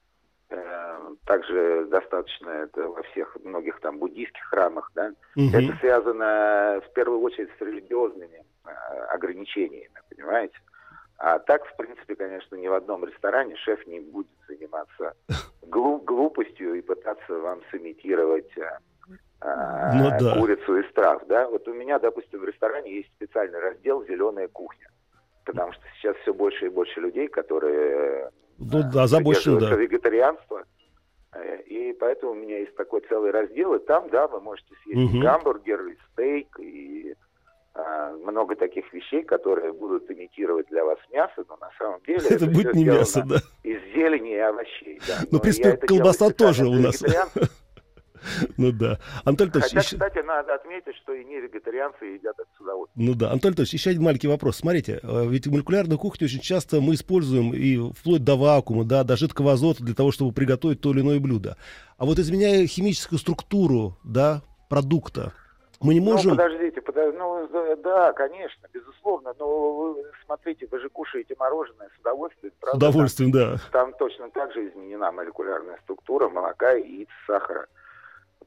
Э, 0.50 0.98
также 1.26 1.86
достаточно 1.86 2.50
это 2.50 2.88
во 2.88 3.02
всех 3.04 3.36
многих 3.42 3.80
там 3.80 3.98
буддийских 3.98 4.44
храмах, 4.44 4.90
да. 4.94 5.12
Угу. 5.36 5.48
Это 5.52 5.76
связано 5.80 6.82
в 6.86 6.92
первую 6.92 7.20
очередь 7.20 7.48
с 7.58 7.60
религиозными 7.60 8.44
ограничениями, 9.10 10.00
понимаете? 10.08 10.56
А 11.18 11.38
так, 11.38 11.64
в 11.66 11.76
принципе, 11.76 12.16
конечно, 12.16 12.56
ни 12.56 12.66
в 12.66 12.74
одном 12.74 13.04
ресторане 13.04 13.56
шеф 13.56 13.86
не 13.86 14.00
будет 14.00 14.26
заниматься 14.48 15.14
глуп 15.62 16.04
глупостью 16.04 16.74
и 16.74 16.80
пытаться 16.80 17.38
вам 17.38 17.60
сымитировать 17.70 18.50
э, 18.58 18.78
ну, 19.94 20.10
да. 20.20 20.38
курицу 20.38 20.78
из 20.78 20.92
трав, 20.92 21.22
да. 21.26 21.48
Вот 21.48 21.68
у 21.68 21.74
меня, 21.74 21.98
допустим, 21.98 22.40
в 22.40 22.44
ресторане 22.44 22.96
есть 22.96 23.10
специальный 23.14 23.60
раздел 23.60 24.04
«Зеленая 24.06 24.48
кухня», 24.48 24.88
потому 25.44 25.72
что 25.72 25.82
сейчас 25.96 26.16
все 26.18 26.34
больше 26.34 26.66
и 26.66 26.70
больше 26.70 27.00
людей, 27.00 27.28
которые 27.28 28.30
ну, 28.58 28.82
да, 28.92 29.04
озабочены, 29.04 29.60
да. 29.60 29.74
вегетарианство. 29.74 30.64
Э, 31.32 31.60
и 31.62 31.92
поэтому 31.92 32.32
у 32.32 32.36
меня 32.36 32.58
есть 32.58 32.74
такой 32.76 33.02
целый 33.08 33.30
раздел, 33.30 33.74
и 33.74 33.84
там, 33.84 34.08
да, 34.10 34.26
вы 34.28 34.40
можете 34.40 34.74
съесть 34.82 35.14
угу. 35.14 35.22
гамбургер, 35.22 35.86
и 35.86 35.96
стейк, 36.12 36.58
и 36.58 36.83
а, 36.83 36.83
много 38.22 38.56
таких 38.56 38.92
вещей, 38.92 39.22
которые 39.22 39.72
будут 39.72 40.10
имитировать 40.10 40.68
для 40.68 40.84
вас 40.84 40.98
мясо, 41.12 41.44
но 41.48 41.56
на 41.56 41.70
самом 41.78 42.00
деле 42.06 42.18
это, 42.24 42.34
это 42.34 42.46
будет 42.46 42.74
не 42.74 42.84
мясо, 42.84 43.24
да. 43.26 43.36
Из 43.62 43.80
зелени 43.94 44.34
и 44.34 44.38
овощей. 44.38 45.00
Да. 45.06 45.18
Ну, 45.30 45.38
в 45.38 45.42
принципе, 45.42 45.76
колбаса 45.76 46.30
тоже 46.30 46.66
у 46.66 46.74
нас. 46.74 47.02
Ну 48.56 48.72
да. 48.72 48.98
Антон 49.24 49.50
Хотя, 49.50 49.80
еще... 49.80 49.96
кстати, 49.96 50.24
надо 50.24 50.54
отметить, 50.54 50.94
что 51.02 51.12
и 51.12 51.24
не 51.24 51.40
вегетарианцы 51.40 52.04
едят 52.04 52.34
это 52.38 52.48
с 52.56 52.60
удовольствием. 52.60 53.06
Ну 53.06 53.14
да. 53.14 53.30
Антон 53.30 53.50
Анатольевич, 53.50 53.74
еще 53.74 53.90
один 53.90 54.02
маленький 54.02 54.28
вопрос. 54.28 54.56
Смотрите, 54.56 55.00
э, 55.02 55.26
ведь 55.28 55.46
молекулярную 55.46 55.98
кухню 55.98 56.24
очень 56.26 56.40
часто 56.40 56.80
мы 56.80 56.94
используем 56.94 57.52
и 57.52 57.92
вплоть 57.92 58.24
до 58.24 58.36
вакуума, 58.36 58.84
да, 58.84 59.04
до 59.04 59.16
жидкого 59.16 59.52
азота 59.52 59.84
для 59.84 59.94
того, 59.94 60.10
чтобы 60.10 60.32
приготовить 60.32 60.80
то 60.80 60.92
или 60.92 61.00
иное 61.00 61.20
блюдо. 61.20 61.56
А 61.98 62.06
вот 62.06 62.18
изменяя 62.18 62.66
химическую 62.66 63.18
структуру, 63.18 63.98
да, 64.04 64.42
продукта, 64.68 65.32
мы 65.84 65.94
не 65.94 66.00
ну, 66.00 66.12
можем... 66.12 66.30
Ну, 66.30 66.36
подождите, 66.36 66.80
подождите, 66.80 67.18
ну, 67.18 67.76
да, 67.82 68.12
конечно, 68.14 68.66
безусловно, 68.72 69.34
но 69.38 69.74
вы 69.74 70.02
смотрите, 70.24 70.66
вы 70.70 70.80
же 70.80 70.88
кушаете 70.88 71.36
мороженое 71.38 71.90
с 71.94 72.00
удовольствием, 72.00 72.54
правда? 72.58 72.86
С 72.86 72.88
удовольствием, 72.88 73.32
там, 73.32 73.40
да. 73.40 73.58
Там 73.70 73.92
точно 73.92 74.30
так 74.30 74.52
же 74.54 74.68
изменена 74.68 75.12
молекулярная 75.12 75.78
структура 75.82 76.28
молока, 76.30 76.72
яиц, 76.72 77.08
сахара. 77.26 77.66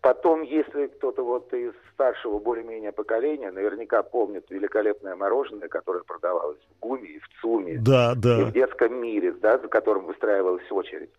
Потом, 0.01 0.41
если 0.41 0.87
кто-то 0.87 1.23
вот 1.23 1.53
из 1.53 1.73
старшего 1.93 2.39
более-менее 2.39 2.91
поколения 2.91 3.51
наверняка 3.51 4.03
помнит 4.03 4.49
великолепное 4.49 5.15
мороженое, 5.15 5.67
которое 5.67 6.03
продавалось 6.03 6.59
в 6.75 6.79
ГУМе 6.79 7.09
и 7.09 7.19
в 7.19 7.27
ЦУМе, 7.41 7.77
да, 7.79 8.13
да. 8.15 8.41
и 8.41 8.43
в 8.45 8.51
детском 8.51 8.95
мире, 8.95 9.31
да, 9.33 9.59
за 9.59 9.67
которым 9.67 10.05
выстраивалась 10.05 10.71
очередь. 10.71 11.11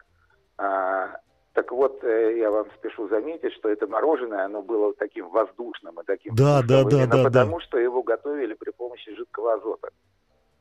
А, 0.56 1.18
так 1.58 1.72
вот, 1.72 2.04
э, 2.04 2.38
я 2.38 2.52
вам 2.52 2.70
спешу 2.76 3.08
заметить, 3.08 3.52
что 3.54 3.68
это 3.68 3.88
мороженое, 3.88 4.44
оно 4.44 4.62
было 4.62 4.94
таким 4.94 5.28
воздушным 5.28 6.00
и 6.00 6.04
таким 6.04 6.32
да, 6.36 6.62
да, 6.62 6.84
да, 6.84 7.04
да, 7.04 7.24
потому 7.24 7.58
да. 7.58 7.64
что 7.64 7.78
его 7.78 8.04
готовили 8.04 8.54
при 8.54 8.70
помощи 8.70 9.12
жидкого 9.16 9.54
азота. 9.54 9.88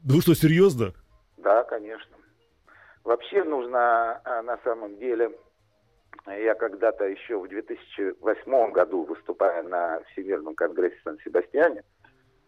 Да 0.04 0.16
вы 0.16 0.22
что, 0.22 0.34
серьезно? 0.34 0.94
Да, 1.38 1.63
конечно. 1.66 2.18
Вообще 3.04 3.44
нужно 3.44 4.20
а, 4.25 4.42
на 4.42 4.58
самом 4.63 4.98
деле 4.98 5.38
я 6.25 6.56
когда-то 6.56 7.06
еще 7.06 7.38
в 7.38 7.48
2008 7.48 8.72
году, 8.72 9.04
выступая 9.04 9.62
на 9.62 10.01
Всемирном 10.12 10.56
конгрессе 10.56 10.98
в 11.01 11.04
Сан-Себастьяне, 11.04 11.84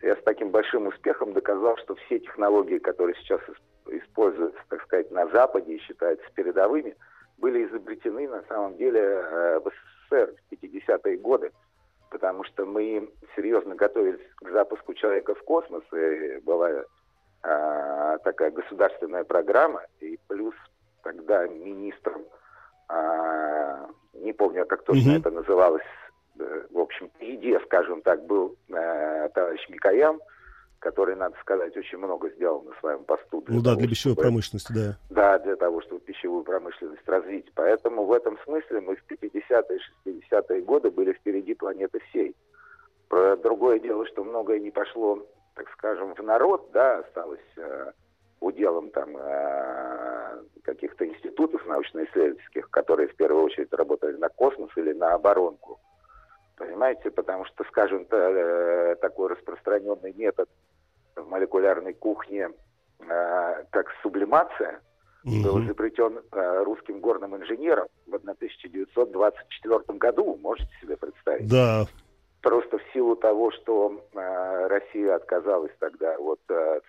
я 0.01 0.15
с 0.15 0.24
таким 0.24 0.50
большим 0.50 0.88
успехом 0.88 1.34
доказал, 1.34 1.77
что 1.77 1.94
все 1.94 2.18
технологии, 2.18 2.79
которые 2.79 3.15
сейчас 3.18 3.41
используются, 3.86 4.60
так 4.70 4.82
сказать, 4.86 5.12
на 5.12 5.27
Западе 5.27 5.75
и 5.75 5.82
считаются 5.82 6.25
передовыми, 6.34 6.96
были 7.39 7.65
изобретены 7.65 8.27
на 8.27 8.43
самом 8.43 8.77
деле 8.77 9.00
э, 9.00 9.60
в 9.60 9.72
СССР 10.10 10.36
в 10.50 10.53
50-е 10.53 11.17
годы, 11.17 11.51
потому 12.10 12.43
что 12.43 12.65
мы 12.65 13.10
серьезно 13.36 13.75
готовились 13.75 14.25
к 14.38 14.50
запуску 14.51 14.93
человека 14.93 15.36
в 15.36 15.43
космос, 15.43 15.84
и 15.93 16.39
была 16.43 16.84
а, 17.41 18.17
такая 18.19 18.51
государственная 18.51 19.24
программа, 19.24 19.84
и 20.00 20.19
плюс 20.27 20.55
тогда 21.03 21.48
министром 21.48 22.24
а, 22.88 23.88
не 24.13 24.34
помню, 24.34 24.65
как 24.65 24.84
точно 24.84 25.12
mm-hmm. 25.12 25.19
это 25.19 25.31
называлось, 25.31 25.84
э, 26.39 26.65
в 26.72 26.79
общем, 26.79 27.10
идея, 27.19 27.60
скажем 27.62 28.01
так, 28.01 28.25
был 28.25 28.55
э, 28.69 29.29
товарищ 29.34 29.69
Микоян, 29.69 30.19
который, 30.79 31.15
надо 31.15 31.38
сказать, 31.41 31.75
очень 31.77 31.98
много 31.98 32.29
сделал 32.31 32.62
на 32.63 32.74
своем 32.79 33.03
посту. 33.03 33.43
Ну 33.48 33.62
да, 33.62 33.71
того, 33.71 33.79
для 33.79 33.89
пищевой 33.89 34.13
чтобы, 34.13 34.21
промышленности, 34.21 34.74
да. 34.74 34.98
Да, 35.09 35.39
для 35.39 35.55
того, 35.55 35.81
чтобы 35.81 36.01
пищевую 36.01 36.43
промышленность 36.43 37.07
развить. 37.07 37.51
Поэтому 37.53 38.05
в 38.05 38.13
этом 38.13 38.38
смысле 38.45 38.81
мы 38.81 38.95
в 38.95 39.03
50-е 39.12 39.79
и 40.05 40.19
60-е 40.19 40.62
годы 40.62 40.89
были 40.91 41.13
впереди 41.13 41.53
планеты 41.53 42.00
всей. 42.09 42.36
Про 43.09 43.36
другое 43.38 43.79
дело, 43.79 44.05
что 44.07 44.24
многое 44.24 44.59
не 44.59 44.71
пошло, 44.71 45.25
так 45.55 45.69
скажем, 45.74 46.13
в 46.15 46.24
народ, 46.24 46.69
да, 46.71 47.00
осталось 47.00 47.39
э, 47.57 47.91
уделом 48.39 48.89
там 48.91 49.17
э, 49.17 50.43
каких-то 50.63 51.05
институтов 51.07 51.65
научно-исследовательских, 51.65 52.69
которые 52.69 53.09
в 53.09 53.15
первую 53.15 53.43
очередь 53.43 53.74
работали 53.74 54.15
на 54.17 54.29
космос 54.29 54.69
или 54.75 54.93
на 54.93 55.13
оборонку. 55.13 55.79
Понимаете, 56.57 57.09
потому 57.09 57.45
что, 57.45 57.63
скажем, 57.65 58.05
э, 58.12 58.95
такой 59.01 59.29
распространенный 59.29 60.13
метод 60.13 60.50
в 61.22 61.30
молекулярной 61.30 61.94
кухне, 61.94 62.50
э, 63.00 63.64
как 63.70 63.88
сублимация, 64.02 64.82
угу. 65.24 65.44
был 65.44 65.64
изобретен 65.64 66.20
русским 66.32 67.00
горным 67.00 67.36
инженером 67.36 67.88
в 68.08 68.16
1924 68.16 69.98
году, 69.98 70.38
можете 70.42 70.70
себе 70.82 70.98
представить? 70.98 71.48
Да. 71.50 71.86
Просто 72.42 72.78
в 72.78 72.82
силу 72.94 73.16
того, 73.18 73.52
что 73.52 74.06
Россия 74.14 75.16
отказалась 75.16 75.74
тогда 75.80 76.16
от 76.18 76.40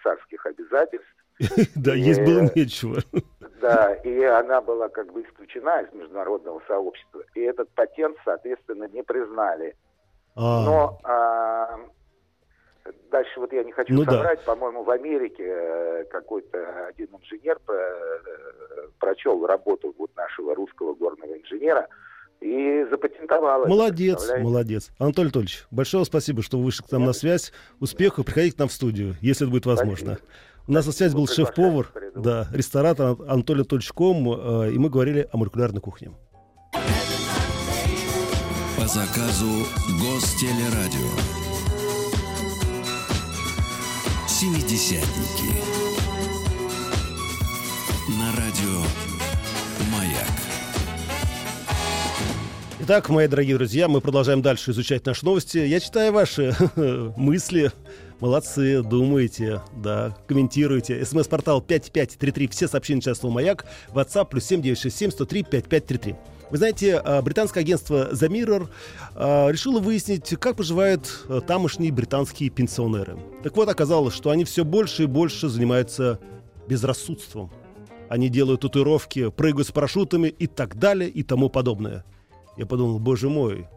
царских 0.03 0.47
обязательств, 0.47 1.09
Да, 1.75 1.95
есть 1.95 2.21
было 2.21 2.51
нечего. 2.55 3.01
Да, 3.61 3.93
и 3.93 4.23
она 4.23 4.63
была 4.63 4.89
как 4.89 5.13
бы 5.13 5.21
исключена 5.21 5.83
из 5.83 5.93
международного 5.93 6.63
сообщества. 6.67 7.23
И 7.35 7.41
этот 7.41 7.69
патент, 7.75 8.17
соответственно, 8.25 8.85
не 8.85 9.03
признали. 9.03 9.77
А. 10.35 10.65
Но 10.65 10.99
а, 11.05 11.79
дальше 13.11 13.41
вот 13.41 13.53
я 13.53 13.65
не 13.65 13.73
хочу 13.73 13.93
ну, 13.93 14.05
соврать, 14.05 14.45
по-моему, 14.45 14.83
в 14.83 14.91
Америке 14.91 15.45
э, 15.47 16.05
какой-то 16.11 16.87
один 16.89 17.09
инженер 17.15 17.59
э, 17.69 18.89
прочел 18.99 19.47
работу 19.47 19.95
вот 19.99 20.11
нашего 20.17 20.55
русского 20.55 20.95
горного 20.95 21.39
инженера, 21.39 21.89
и 22.41 22.87
запатентовал. 22.91 23.67
Молодец, 23.67 24.29
это, 24.29 24.41
молодец. 24.41 24.91
Анатолий 24.99 25.27
Анатольевич, 25.27 25.67
большое 25.71 26.05
спасибо, 26.05 26.43
что 26.43 26.59
вы 26.59 26.65
вышли 26.65 26.83
к 26.83 26.91
нам 26.91 27.03
Нет. 27.03 27.09
на 27.09 27.13
связь. 27.13 27.53
Успехов, 27.81 28.25
приходите 28.25 28.57
к 28.57 28.59
нам 28.59 28.69
в 28.69 28.73
студию, 28.73 29.15
если 29.21 29.47
это 29.47 29.51
будет 29.51 29.67
возможно. 29.67 30.15
Спасибо. 30.15 30.31
У 30.67 30.73
нас 30.73 30.87
на 30.87 30.93
связи 30.93 31.15
был 31.15 31.27
шеф-повар, 31.27 31.89
да, 32.15 32.47
ресторатор 32.53 33.17
Анатолий 33.29 33.61
Анатольевичком, 33.61 34.65
э, 34.65 34.73
и 34.73 34.79
мы 34.79 34.89
говорили 34.89 35.29
о 35.33 35.37
молекулярной 35.37 35.81
кухне. 35.81 36.13
По 38.79 38.87
заказу 38.87 39.67
Гостелерадио. 40.01 41.50
Семидесятники. 44.41 45.53
На 48.19 48.33
радио 48.35 48.81
«Маяк». 49.93 50.31
Итак, 52.81 53.11
мои 53.11 53.29
дорогие 53.29 53.57
друзья, 53.57 53.87
мы 53.87 54.01
продолжаем 54.01 54.41
дальше 54.41 54.71
изучать 54.71 55.05
наши 55.05 55.27
новости. 55.27 55.59
Я 55.59 55.79
читаю 55.79 56.15
ваши 56.15 56.57
мысли 57.19 57.71
Молодцы, 58.21 58.83
думаете, 58.83 59.63
да, 59.77 60.17
комментируете. 60.27 61.05
СМС-портал 61.05 61.61
5533, 61.61 62.49
все 62.49 62.69
сообщения 62.69 63.01
частного 63.01 63.33
«Маяк», 63.33 63.67
WhatsApp 63.95 64.29
плюс 64.31 64.45
7967 64.45 65.11
103 65.11 65.43
5533. 65.43 66.17
Вы 66.51 66.57
знаете, 66.57 66.97
а, 66.97 67.23
британское 67.23 67.63
агентство 67.63 68.11
The 68.13 68.29
Mirror 68.29 68.69
а, 69.15 69.49
решило 69.49 69.79
выяснить, 69.79 70.29
как 70.41 70.57
поживают 70.57 71.25
а, 71.29 71.41
тамошние 71.41 71.93
британские 71.93 72.51
пенсионеры. 72.51 73.19
Так 73.43 73.57
вот, 73.57 73.69
оказалось, 73.69 74.15
что 74.15 74.31
они 74.31 74.45
все 74.45 74.65
больше 74.65 75.05
и 75.05 75.07
больше 75.07 75.49
занимаются 75.49 76.19
безрассудством. 76.67 77.51
Они 78.09 78.29
делают 78.29 78.63
татуировки, 78.63 79.31
прыгают 79.31 79.69
с 79.69 79.71
парашютами 79.71 80.29
и 80.29 80.47
так 80.49 80.77
далее 80.77 81.09
и 81.09 81.23
тому 81.23 81.49
подобное. 81.49 82.05
Я 82.57 82.67
подумал, 82.67 82.99
боже 82.99 83.29
мой, 83.29 83.69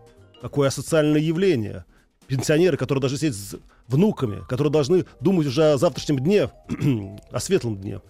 какое 0.41 0.69
асоциальное 0.69 1.21
явление– 1.21 1.85
пенсионеры, 2.27 2.77
которые 2.77 3.01
должны 3.01 3.17
сидеть 3.17 3.35
с 3.35 3.55
внуками, 3.87 4.43
которые 4.47 4.71
должны 4.71 5.05
думать 5.19 5.47
уже 5.47 5.73
о 5.73 5.77
завтрашнем 5.77 6.19
дне, 6.19 6.49
о 7.31 7.39
светлом 7.39 7.77
дне, 7.77 8.01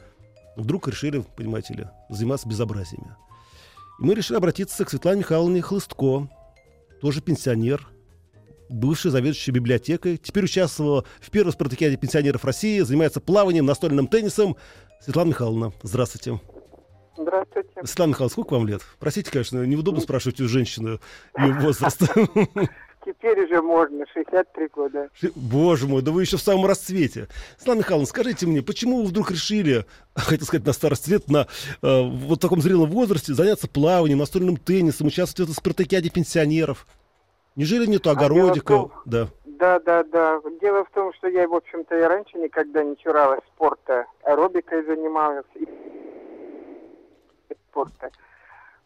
вдруг 0.56 0.88
решили, 0.88 1.24
понимаете 1.36 1.74
ли, 1.74 1.88
заниматься 2.10 2.48
безобразиями. 2.48 3.16
И 4.00 4.04
мы 4.04 4.16
решили 4.16 4.38
обратиться 4.38 4.86
к 4.86 4.90
Светлане 4.90 5.20
Михайловне 5.20 5.62
Хлыстко, 5.62 6.28
тоже 7.02 7.22
пенсионер, 7.22 7.88
бывший 8.70 9.12
заведующий 9.12 9.52
библиотекой, 9.52 10.18
теперь 10.18 10.46
участвовала 10.46 11.06
в 11.20 11.30
первой 11.30 11.52
спартакиаде 11.52 11.98
пенсионеров 11.98 12.44
России, 12.46 12.80
занимается 12.80 13.22
плаванием, 13.22 13.66
настольным 13.66 14.08
теннисом. 14.08 14.58
Светлана 15.02 15.30
Михайловна, 15.30 15.74
здравствуйте. 15.84 16.40
Здравствуйте. 17.16 17.70
Светлана 17.84 18.10
Михайловна, 18.12 18.32
сколько 18.32 18.54
вам 18.54 18.68
лет? 18.68 18.82
Простите, 19.00 19.30
конечно, 19.30 19.64
неудобно 19.64 20.02
спрашивать 20.02 20.42
у 20.42 20.48
женщины 20.48 21.00
ее 21.38 21.54
возраст. 21.54 22.02
Теперь 23.06 23.44
уже 23.44 23.62
можно, 23.62 24.06
63 24.14 24.68
года. 24.70 25.10
Боже 25.36 25.88
мой, 25.88 26.02
да 26.02 26.12
вы 26.12 26.22
еще 26.22 26.38
в 26.38 26.42
самом 26.42 26.66
расцвете. 26.66 27.28
Светлана 27.58 27.80
Михайловна, 27.80 28.08
скажите 28.08 28.48
мне, 28.48 28.62
почему 28.62 29.02
вы 29.02 29.08
вдруг 29.08 29.32
решили, 29.32 29.86
хотел 30.16 30.46
сказать, 30.46 30.66
на 30.66 30.74
старость 30.74 31.08
лет, 31.08 31.30
на 31.30 31.48
э, 31.82 32.02
вот 32.02 32.40
таком 32.40 32.62
зрелом 32.62 32.90
возрасте 32.90 33.34
заняться 33.34 33.68
плаванием, 33.68 34.20
настольным 34.20 34.58
теннисом, 34.58 35.08
участвовать 35.08 35.52
в 35.52 35.56
спартакиаде 35.56 36.10
пенсионеров? 36.10 36.88
Неужели 37.56 37.86
нету 37.86 38.10
а 38.10 38.14
огородика? 38.14 38.74
А 38.74 38.78
том, 38.78 38.92
да. 39.06 39.28
Да, 39.46 39.80
да, 39.80 40.04
да. 40.04 40.42
Дело 40.62 40.86
в 40.86 40.90
том, 40.92 41.14
что 41.14 41.28
я, 41.28 41.48
в 41.48 41.54
общем-то, 41.54 41.98
и 41.98 42.02
раньше 42.02 42.38
никогда 42.38 42.84
не 42.84 42.98
чуралась 42.98 43.42
спорта. 43.54 44.06
Аэробикой 44.24 44.84
занималась 44.86 45.46
и 45.56 45.68
спорта. 47.70 48.10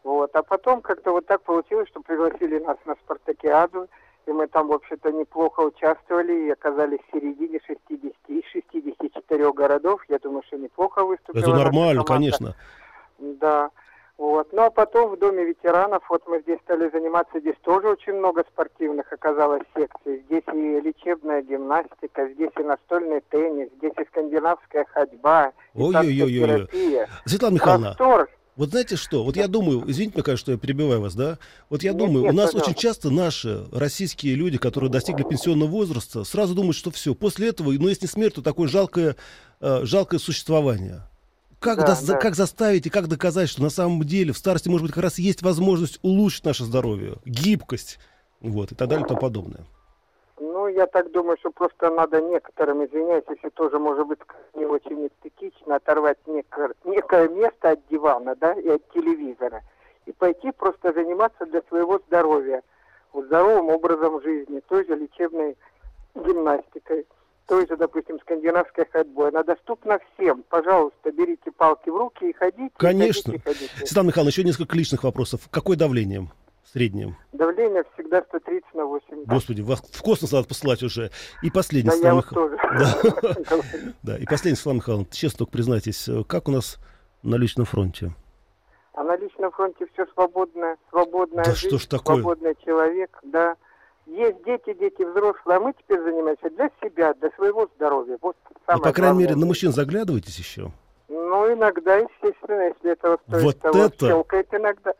Вот. 0.04 0.34
А 0.34 0.42
потом 0.42 0.80
как-то 0.80 1.12
вот 1.12 1.26
так 1.26 1.42
получилось, 1.42 1.88
что 1.88 2.00
пригласили 2.00 2.58
нас 2.58 2.76
на 2.84 2.94
спартакиаду, 2.96 3.88
и 4.28 4.32
мы 4.32 4.46
там, 4.46 4.68
в 4.68 4.72
общем-то, 4.72 5.10
неплохо 5.10 5.60
участвовали 5.60 6.46
и 6.46 6.50
оказались 6.50 7.00
в 7.08 7.16
середине 7.16 7.60
60 7.66 8.14
из 8.28 8.44
64 8.52 9.52
городов. 9.52 10.02
Я 10.08 10.18
думаю, 10.18 10.42
что 10.46 10.58
неплохо 10.58 11.04
выступили. 11.04 11.42
Это 11.42 11.54
нормально, 11.54 12.04
конечно. 12.04 12.54
Да. 13.18 13.70
Вот. 14.18 14.48
Ну 14.52 14.62
а 14.62 14.70
потом 14.70 15.10
в 15.10 15.18
Доме 15.18 15.44
ветеранов, 15.44 16.02
вот 16.10 16.26
мы 16.26 16.40
здесь 16.40 16.58
стали 16.64 16.90
заниматься, 16.90 17.38
здесь 17.38 17.54
тоже 17.62 17.88
очень 17.88 18.14
много 18.14 18.44
спортивных 18.52 19.12
оказалось 19.12 19.62
секций. 19.76 20.24
Здесь 20.26 20.42
и 20.52 20.80
лечебная 20.80 21.40
гимнастика, 21.42 22.28
здесь 22.28 22.50
и 22.58 22.62
настольный 22.64 23.22
теннис, 23.30 23.68
здесь 23.76 23.92
и 23.96 24.04
скандинавская 24.06 24.86
ходьба, 24.92 25.52
Ой-ой-ой. 25.74 26.68
Светлана 27.26 27.54
Михайловна, 27.54 27.94
Простор. 27.94 28.28
Вот 28.58 28.70
знаете 28.70 28.96
что? 28.96 29.22
Вот 29.22 29.36
я 29.36 29.46
думаю, 29.46 29.84
извините 29.86 30.16
меня, 30.16 30.24
конечно, 30.24 30.40
что 30.40 30.52
я 30.52 30.58
перебиваю 30.58 31.00
вас, 31.00 31.14
да? 31.14 31.38
Вот 31.70 31.84
я 31.84 31.92
нет, 31.92 31.98
думаю, 31.98 32.24
нет, 32.24 32.32
у 32.32 32.36
нас 32.36 32.46
пожалуйста. 32.46 32.70
очень 32.70 32.80
часто 32.80 33.10
наши 33.10 33.64
российские 33.70 34.34
люди, 34.34 34.58
которые 34.58 34.90
достигли 34.90 35.22
пенсионного 35.22 35.68
возраста, 35.68 36.24
сразу 36.24 36.56
думают, 36.56 36.74
что 36.74 36.90
все, 36.90 37.14
после 37.14 37.50
этого, 37.50 37.70
ну, 37.70 37.86
если 37.86 38.06
не 38.06 38.08
смерть, 38.08 38.34
то 38.34 38.42
такое 38.42 38.66
жалкое, 38.66 39.14
э, 39.60 39.84
жалкое 39.84 40.18
существование. 40.18 41.02
Как, 41.60 41.78
да, 41.78 41.94
до, 41.94 42.06
да. 42.06 42.18
как 42.18 42.34
заставить 42.34 42.84
и 42.86 42.90
как 42.90 43.06
доказать, 43.06 43.48
что 43.48 43.62
на 43.62 43.70
самом 43.70 44.02
деле 44.02 44.32
в 44.32 44.38
старости, 44.38 44.68
может 44.68 44.86
быть, 44.88 44.92
как 44.92 45.04
раз 45.04 45.20
есть 45.20 45.42
возможность 45.42 46.00
улучшить 46.02 46.44
наше 46.44 46.64
здоровье, 46.64 47.18
гибкость, 47.24 48.00
вот, 48.40 48.72
и 48.72 48.74
так 48.74 48.88
далее 48.88 49.04
и 49.04 49.08
тому 49.08 49.20
подобное. 49.20 49.66
Ну, 50.68 50.74
я 50.74 50.86
так 50.86 51.10
думаю, 51.12 51.38
что 51.38 51.50
просто 51.50 51.88
надо 51.90 52.20
некоторым, 52.20 52.84
извиняюсь, 52.84 53.24
если 53.30 53.48
тоже, 53.48 53.78
может 53.78 54.06
быть, 54.06 54.18
не 54.54 54.66
очень 54.66 55.06
эстетично, 55.06 55.76
оторвать 55.76 56.18
некое, 56.26 56.74
некое 56.84 57.28
место 57.30 57.70
от 57.70 57.80
дивана, 57.88 58.36
да, 58.36 58.52
и 58.52 58.68
от 58.68 58.86
телевизора, 58.90 59.62
и 60.04 60.12
пойти 60.12 60.52
просто 60.52 60.92
заниматься 60.92 61.46
для 61.46 61.62
своего 61.70 61.98
здоровья, 62.06 62.62
здоровым 63.14 63.70
образом 63.70 64.20
жизни, 64.22 64.60
той 64.68 64.86
же 64.86 64.94
лечебной 64.96 65.56
гимнастикой 66.14 67.06
той 67.46 67.66
же, 67.66 67.78
допустим, 67.78 68.20
скандинавской 68.20 68.84
ходьбой. 68.92 69.30
Она 69.30 69.42
доступна 69.42 69.98
всем. 70.12 70.44
Пожалуйста, 70.50 71.10
берите 71.10 71.50
палки 71.50 71.88
в 71.88 71.96
руки 71.96 72.28
и 72.28 72.34
ходите. 72.34 72.74
Конечно. 72.76 73.32
И 73.32 73.38
ходите, 73.38 73.68
ходите. 73.68 73.86
Светлана 73.86 74.08
Михайловна, 74.08 74.28
еще 74.28 74.44
несколько 74.44 74.76
личных 74.76 75.02
вопросов. 75.02 75.48
Какое 75.50 75.78
давление? 75.78 76.28
Среднем? 76.72 77.16
Давление 77.32 77.84
всегда 77.94 78.22
130 78.22 78.74
на 78.74 78.84
8. 78.84 79.24
Господи, 79.24 79.62
вас 79.62 79.80
в 79.80 80.02
космос 80.02 80.32
надо 80.32 80.48
посылать 80.48 80.82
уже. 80.82 81.10
И 81.42 81.50
последний, 81.50 81.90
да, 81.90 81.96
Светлана 81.96 82.16
Мих... 82.16 82.28
тоже. 82.30 82.58
Да. 84.02 84.16
и 84.16 84.24
последний, 84.24 84.56
Светлана 84.56 84.76
Михайловна, 84.76 85.06
честно 85.10 85.38
только 85.38 85.52
признайтесь, 85.52 86.08
как 86.28 86.48
у 86.48 86.52
нас 86.52 86.78
на 87.22 87.36
личном 87.36 87.66
фронте? 87.66 88.12
А 88.94 89.04
на 89.04 89.16
личном 89.16 89.52
фронте 89.52 89.86
все 89.92 90.06
свободное, 90.14 90.76
свободная 90.90 91.44
да 91.44 91.54
жизнь, 91.54 91.68
что 91.68 91.78
ж 91.78 91.86
такое? 91.86 92.16
свободный 92.16 92.56
человек, 92.64 93.16
да. 93.22 93.56
Есть 94.06 94.42
дети, 94.44 94.74
дети 94.74 95.02
взрослые, 95.02 95.58
а 95.58 95.60
мы 95.60 95.74
теперь 95.74 96.00
занимаемся 96.02 96.48
для 96.50 96.70
себя, 96.82 97.14
для 97.14 97.30
своего 97.32 97.68
здоровья. 97.76 98.18
Вот 98.22 98.36
самое 98.66 98.78
ну, 98.78 98.82
по 98.82 98.92
крайней 98.92 99.18
мере, 99.18 99.36
на 99.36 99.46
мужчин 99.46 99.70
заглядываетесь 99.70 100.38
еще? 100.38 100.72
Ну, 101.08 101.52
иногда, 101.54 101.96
естественно, 101.96 102.68
если 102.68 102.92
этого 102.92 103.18
стоит 103.26 103.42
вот 103.42 103.58
того, 103.60 103.84
это... 103.84 104.06
щелкает 104.06 104.48
иногда. 104.52 104.92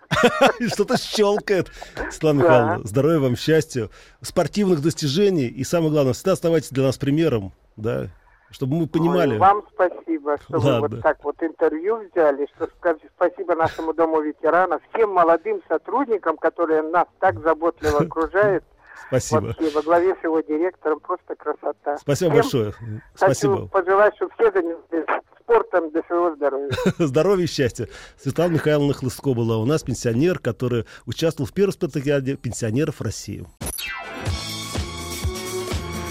Что-то 0.73 0.97
щелкает. 0.97 1.69
Светлана 2.11 2.39
Михайловна, 2.39 2.81
здоровья 2.85 3.19
вам, 3.19 3.37
счастья, 3.37 3.91
спортивных 4.23 4.81
достижений 4.81 5.49
и, 5.49 5.65
самое 5.65 5.93
главное, 5.93 6.15
всегда 6.15 6.33
оставайтесь 6.33 6.71
для 6.71 6.85
нас 6.85 6.97
примером, 6.97 7.53
да, 7.77 8.07
чтобы 8.51 8.77
мы 8.77 8.87
понимали. 8.87 9.33
Ой, 9.33 9.39
вам 9.39 9.63
спасибо, 9.75 10.39
что 10.39 10.57
Ладно. 10.59 10.81
вы 10.81 10.89
вот 10.89 11.03
так 11.03 11.23
вот 11.25 11.43
интервью 11.43 12.09
взяли, 12.11 12.49
что 12.57 12.71
спасибо 13.15 13.55
нашему 13.55 13.93
Дому 13.93 14.23
ветеранов, 14.23 14.81
всем 14.95 15.11
молодым 15.13 15.61
сотрудникам, 15.69 16.39
которые 16.39 16.83
нас 16.83 17.07
так 17.21 17.39
заботливо 17.43 18.01
окружают. 18.01 18.65
Спасибо. 19.07 19.47
Вообще, 19.47 19.71
во 19.71 19.83
главе 19.83 20.15
с 20.15 20.25
его 20.25 20.41
директором 20.41 21.01
просто 21.01 21.35
красота. 21.35 21.97
Спасибо 21.99 22.31
Всем 22.31 22.43
большое. 22.43 22.75
Спасибо. 23.15 23.55
Хочу 23.55 23.69
пожелать, 23.69 24.15
чтобы 24.17 24.33
все 24.35 24.53
занялись 24.53 25.23
спортом 25.49 25.91
для 25.91 26.03
своего 26.03 26.35
здоровья. 26.35 26.71
Здоровья 26.99 27.45
и 27.45 27.49
счастья. 27.49 27.89
Светлана 28.21 28.53
Михайловна 28.53 28.93
Хлыстко 28.93 29.33
была 29.35 29.57
у 29.59 29.65
нас, 29.65 29.83
пенсионер, 29.83 30.39
который 30.39 30.85
участвовал 31.07 31.49
в 31.49 31.53
первой 31.53 31.73
спартакиаде 31.73 32.37
пенсионеров 32.37 33.01
России. 33.01 33.47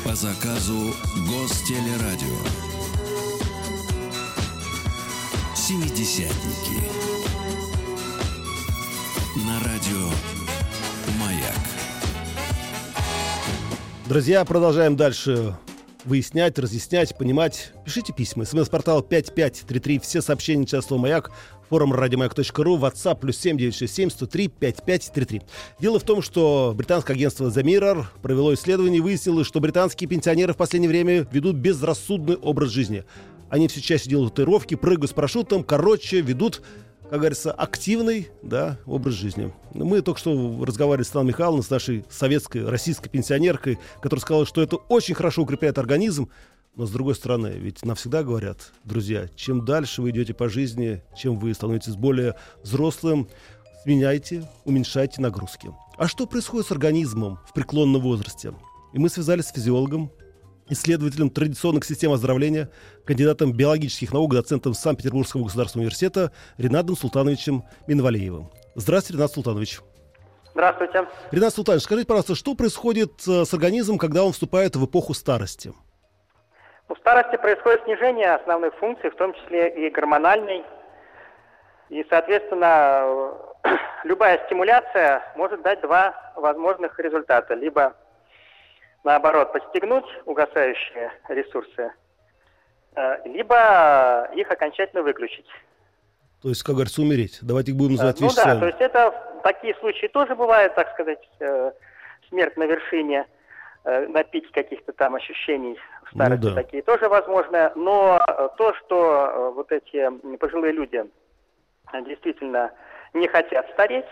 По 0.04 0.16
заказу 0.16 0.94
Гостелерадио. 1.30 2.38
Семидесятники. 5.56 6.82
На 9.46 9.60
радио 9.60 10.47
Друзья, 14.08 14.46
продолжаем 14.46 14.96
дальше 14.96 15.54
выяснять, 16.06 16.58
разъяснять, 16.58 17.18
понимать. 17.18 17.74
Пишите 17.84 18.14
письма. 18.14 18.46
СМС-портал 18.46 19.02
5533. 19.02 20.00
Все 20.00 20.22
сообщения 20.22 20.66
частного 20.66 21.02
«Маяк». 21.02 21.32
Форум 21.70 21.92
радиомаяк.ру, 21.92 22.78
WhatsApp 22.78 23.20
плюс 23.20 23.38
7967 23.38 24.10
103 24.12 24.48
5533. 24.48 25.42
Дело 25.82 26.00
в 26.00 26.04
том, 26.04 26.22
что 26.22 26.72
британское 26.74 27.18
агентство 27.18 27.48
The 27.48 27.64
Mirror 27.64 28.06
провело 28.22 28.54
исследование 28.54 29.00
и 29.00 29.02
выяснило, 29.02 29.44
что 29.44 29.60
британские 29.60 30.08
пенсионеры 30.08 30.54
в 30.54 30.58
последнее 30.58 30.90
время 30.90 31.28
ведут 31.30 31.58
безрассудный 31.58 32.38
образ 32.38 32.70
жизни. 32.70 33.04
Они 33.50 33.68
все 33.68 33.82
чаще 33.82 34.10
делают 34.10 34.36
татуировки, 34.36 34.76
прыгают 34.76 35.12
с 35.12 35.14
парашютом, 35.14 35.66
короче, 35.66 36.22
ведут 36.22 36.62
как 37.10 37.20
говорится, 37.20 37.52
активный 37.52 38.30
да, 38.44 38.78
образ 38.86 39.14
жизни. 39.14 39.54
Мы 39.74 40.02
только 40.02 40.20
что 40.20 40.64
разговаривали 40.66 41.06
с 41.06 41.08
Станом 41.08 41.28
Михайловной, 41.28 41.64
с 41.64 41.70
нашей 41.70 42.06
советской, 42.10 42.68
российской 42.68 43.10
пенсионеркой, 43.10 43.80
которая 44.02 44.22
сказала, 44.22 44.46
что 44.46 44.62
это 44.62 44.76
очень 44.76 45.16
хорошо 45.16 45.44
укрепляет 45.44 45.78
организм, 45.78 46.30
но 46.76 46.86
с 46.86 46.92
другой 46.92 47.16
стороны, 47.16 47.54
ведь 47.56 47.84
навсегда 47.84 48.24
говорят, 48.24 48.72
друзья, 48.84 49.30
чем 49.36 49.66
дальше 49.66 50.02
вы 50.02 50.12
идете 50.12 50.34
по 50.34 50.50
жизни, 50.50 51.02
чем 51.16 51.40
вы 51.40 51.54
становитесь 51.54 51.96
более 51.96 52.36
взрослым, 52.62 53.30
сменяйте, 53.84 54.48
уменьшайте 54.66 55.22
нагрузки. 55.22 55.72
А 55.98 56.08
что 56.08 56.28
происходит 56.28 56.68
с 56.68 56.72
организмом 56.72 57.40
в 57.48 57.54
преклонном 57.54 58.02
возрасте? 58.02 58.54
И 58.94 59.00
мы 59.00 59.10
связались 59.10 59.46
с 59.46 59.54
физиологом, 59.54 60.12
исследователем 60.70 61.30
традиционных 61.30 61.86
систем 61.86 62.12
оздоровления, 62.12 62.70
кандидатом 63.06 63.54
биологических 63.54 64.14
наук, 64.14 64.34
доцентом 64.34 64.74
Санкт-Петербургского 64.74 65.44
государственного 65.44 65.86
университета 65.86 66.32
Ренатом 66.58 66.96
Султановичем 66.96 67.64
Минвалеевым. 67.88 68.50
Здравствуйте, 68.76 69.18
Ренат 69.18 69.32
Султанович. 69.32 69.80
Здравствуйте. 70.54 71.08
Ренат 71.32 71.54
Султанович, 71.54 71.84
скажите, 71.84 72.08
пожалуйста, 72.08 72.36
что 72.36 72.56
происходит 72.56 73.12
э, 73.28 73.46
с 73.46 73.54
организмом, 73.54 73.98
когда 73.98 74.24
он 74.24 74.32
вступает 74.32 74.76
в 74.76 74.86
эпоху 74.86 75.14
старости? 75.14 75.72
У 76.90 76.96
старости 76.96 77.36
происходит 77.38 77.84
снижение 77.84 78.34
основных 78.34 78.74
функций, 78.76 79.12
в 79.12 79.16
том 79.16 79.34
числе 79.34 79.70
и 79.70 79.90
гормональной. 79.92 80.64
И, 81.90 82.06
соответственно, 82.10 83.34
любая 84.04 84.44
стимуляция 84.46 85.22
может 85.36 85.62
дать 85.62 85.82
два 85.82 86.16
возможных 86.36 86.98
результата. 87.00 87.54
Либо 87.54 87.96
наоборот, 89.04 89.52
подстегнуть 89.54 90.06
угасающие 90.26 91.12
ресурсы, 91.30 91.92
э, 92.96 93.18
либо 93.26 94.30
их 94.36 94.50
окончательно 94.52 95.04
выключить. 95.04 95.48
То 96.42 96.50
есть, 96.50 96.64
как 96.64 96.76
говорится, 96.76 97.02
умереть. 97.02 97.40
Давайте 97.42 97.72
их 97.72 97.78
будем 97.78 97.94
называть 97.94 98.20
Ну 98.22 98.30
да, 98.36 98.60
то 98.60 98.68
есть 98.68 98.80
это 98.80 99.14
такие 99.44 99.74
случаи 99.76 100.08
тоже 100.08 100.36
бывают, 100.36 100.76
так 100.76 100.92
сказать, 100.94 101.28
э, 101.40 101.72
смерть 102.30 102.58
на 102.58 102.64
вершине. 102.64 103.26
э, 103.88 104.08
на 104.08 104.24
пике 104.24 104.50
каких-то 104.52 104.92
там 104.92 105.16
ощущений 105.16 105.80
в 106.06 106.14
старости 106.14 106.44
ну, 106.44 106.50
да. 106.50 106.56
такие 106.56 106.84
тоже 106.84 107.08
возможны. 107.08 107.72
Но 107.76 108.20
э, 108.20 108.50
то, 108.58 108.74
что 108.76 108.96
э, 108.96 109.52
вот 109.56 109.72
эти 109.72 110.10
пожилые 110.38 110.74
люди 110.74 111.06
действительно 112.06 112.72
не 113.14 113.28
хотят 113.30 113.66
стареть, 113.72 114.06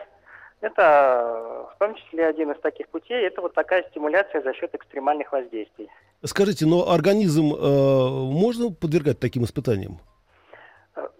это 0.61 1.67
в 1.75 1.77
том 1.79 1.95
числе 1.95 2.27
один 2.27 2.51
из 2.51 2.59
таких 2.61 2.87
путей, 2.89 3.25
это 3.25 3.41
вот 3.41 3.53
такая 3.53 3.83
стимуляция 3.89 4.41
за 4.41 4.53
счет 4.53 4.73
экстремальных 4.73 5.31
воздействий. 5.31 5.89
Скажите, 6.23 6.65
но 6.65 6.89
организм 6.89 7.53
э, 7.53 8.09
можно 8.09 8.71
подвергать 8.71 9.19
таким 9.19 9.43
испытаниям? 9.43 9.99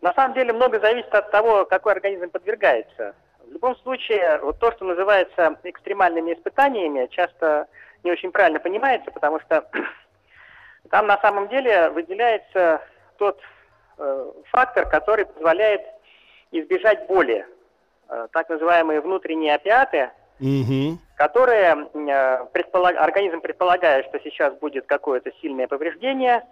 На 0.02 0.13
самом 0.13 0.34
деле 0.34 0.54
много 0.54 0.80
зависит 0.80 1.13
от 1.13 1.32
того, 1.32 1.65
какой 1.65 1.93
организм 1.93 2.30
подвергается. 2.30 3.13
В 3.48 3.52
любом 3.52 3.76
случае, 3.78 4.39
вот 4.41 4.60
то, 4.60 4.71
что 4.71 4.86
называется 4.86 5.58
экстремальными 5.63 6.34
испытаниями, 6.34 7.08
часто 7.12 7.67
не 8.04 8.12
очень 8.12 8.32
правильно 8.32 8.60
понимается, 8.60 9.12
потому 9.12 9.39
что 9.41 9.67
там 10.89 11.08
на 11.08 11.19
самом 11.21 11.50
деле 11.50 11.89
выделяется 11.89 12.82
тот 13.17 13.39
э, 13.98 14.32
фактор, 14.45 14.89
который 14.89 15.26
позволяет 15.26 15.82
избежать 16.52 17.06
боли. 17.08 17.45
Э, 18.07 18.27
так 18.31 18.49
называемые 18.49 19.01
внутренние 19.01 19.55
опиаты, 19.55 20.11
угу. 20.39 20.99
которые 21.15 21.87
э, 21.93 22.45
предполаг... 22.53 22.95
организм 22.97 23.41
предполагает, 23.41 24.05
что 24.05 24.19
сейчас 24.19 24.53
будет 24.55 24.85
какое-то 24.85 25.31
сильное 25.41 25.67
повреждение. 25.67 26.43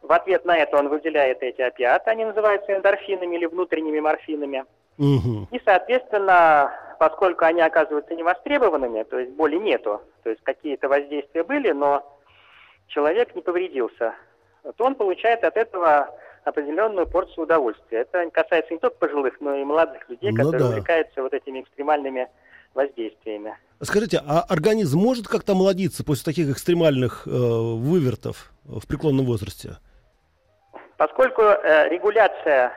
В 0.00 0.10
ответ 0.10 0.44
на 0.46 0.56
это 0.56 0.78
он 0.78 0.88
выделяет 0.88 1.42
эти 1.42 1.60
опиаты, 1.60 2.10
они 2.10 2.24
называются 2.24 2.74
эндорфинами 2.74 3.36
или 3.36 3.46
внутренними 3.46 4.00
морфинами. 4.00 4.64
Угу. 4.98 5.48
И, 5.50 5.60
соответственно, 5.64 6.72
поскольку 6.98 7.44
они 7.44 7.60
оказываются 7.60 8.14
невостребованными, 8.14 9.02
то 9.02 9.18
есть 9.18 9.32
боли 9.32 9.56
нету, 9.56 10.00
то 10.22 10.30
есть 10.30 10.42
какие-то 10.42 10.88
воздействия 10.88 11.44
были, 11.44 11.72
но 11.72 12.02
человек 12.88 13.34
не 13.34 13.42
повредился, 13.42 14.14
то 14.76 14.84
он 14.84 14.94
получает 14.94 15.44
от 15.44 15.56
этого 15.56 16.08
определенную 16.44 17.06
порцию 17.06 17.44
удовольствия. 17.44 18.00
Это 18.00 18.28
касается 18.30 18.72
не 18.72 18.78
только 18.78 18.96
пожилых, 18.96 19.40
но 19.40 19.54
и 19.54 19.64
молодых 19.64 20.08
людей, 20.08 20.30
ну, 20.30 20.36
которые 20.36 20.60
да. 20.60 20.68
увлекаются 20.68 21.22
вот 21.22 21.32
этими 21.32 21.60
экстремальными 21.60 22.28
воздействиями. 22.74 23.56
Скажите, 23.80 24.20
а 24.26 24.40
организм 24.48 24.98
может 24.98 25.28
как-то 25.28 25.54
молодиться 25.54 26.04
после 26.04 26.24
таких 26.24 26.50
экстремальных 26.50 27.26
э, 27.26 27.30
вывертов 27.30 28.52
в 28.64 28.86
преклонном 28.86 29.26
возрасте? 29.26 29.76
Поскольку 30.96 31.42
э, 31.42 31.88
регуляция 31.88 32.72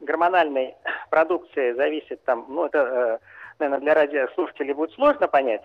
гормональной 0.00 0.74
продукции 1.10 1.72
зависит 1.72 2.22
там, 2.24 2.46
ну 2.48 2.66
это, 2.66 2.78
э, 2.78 3.18
наверное, 3.58 3.80
для 3.80 3.94
радиослушателей 3.94 4.74
будет 4.74 4.92
сложно 4.92 5.28
понять, 5.28 5.62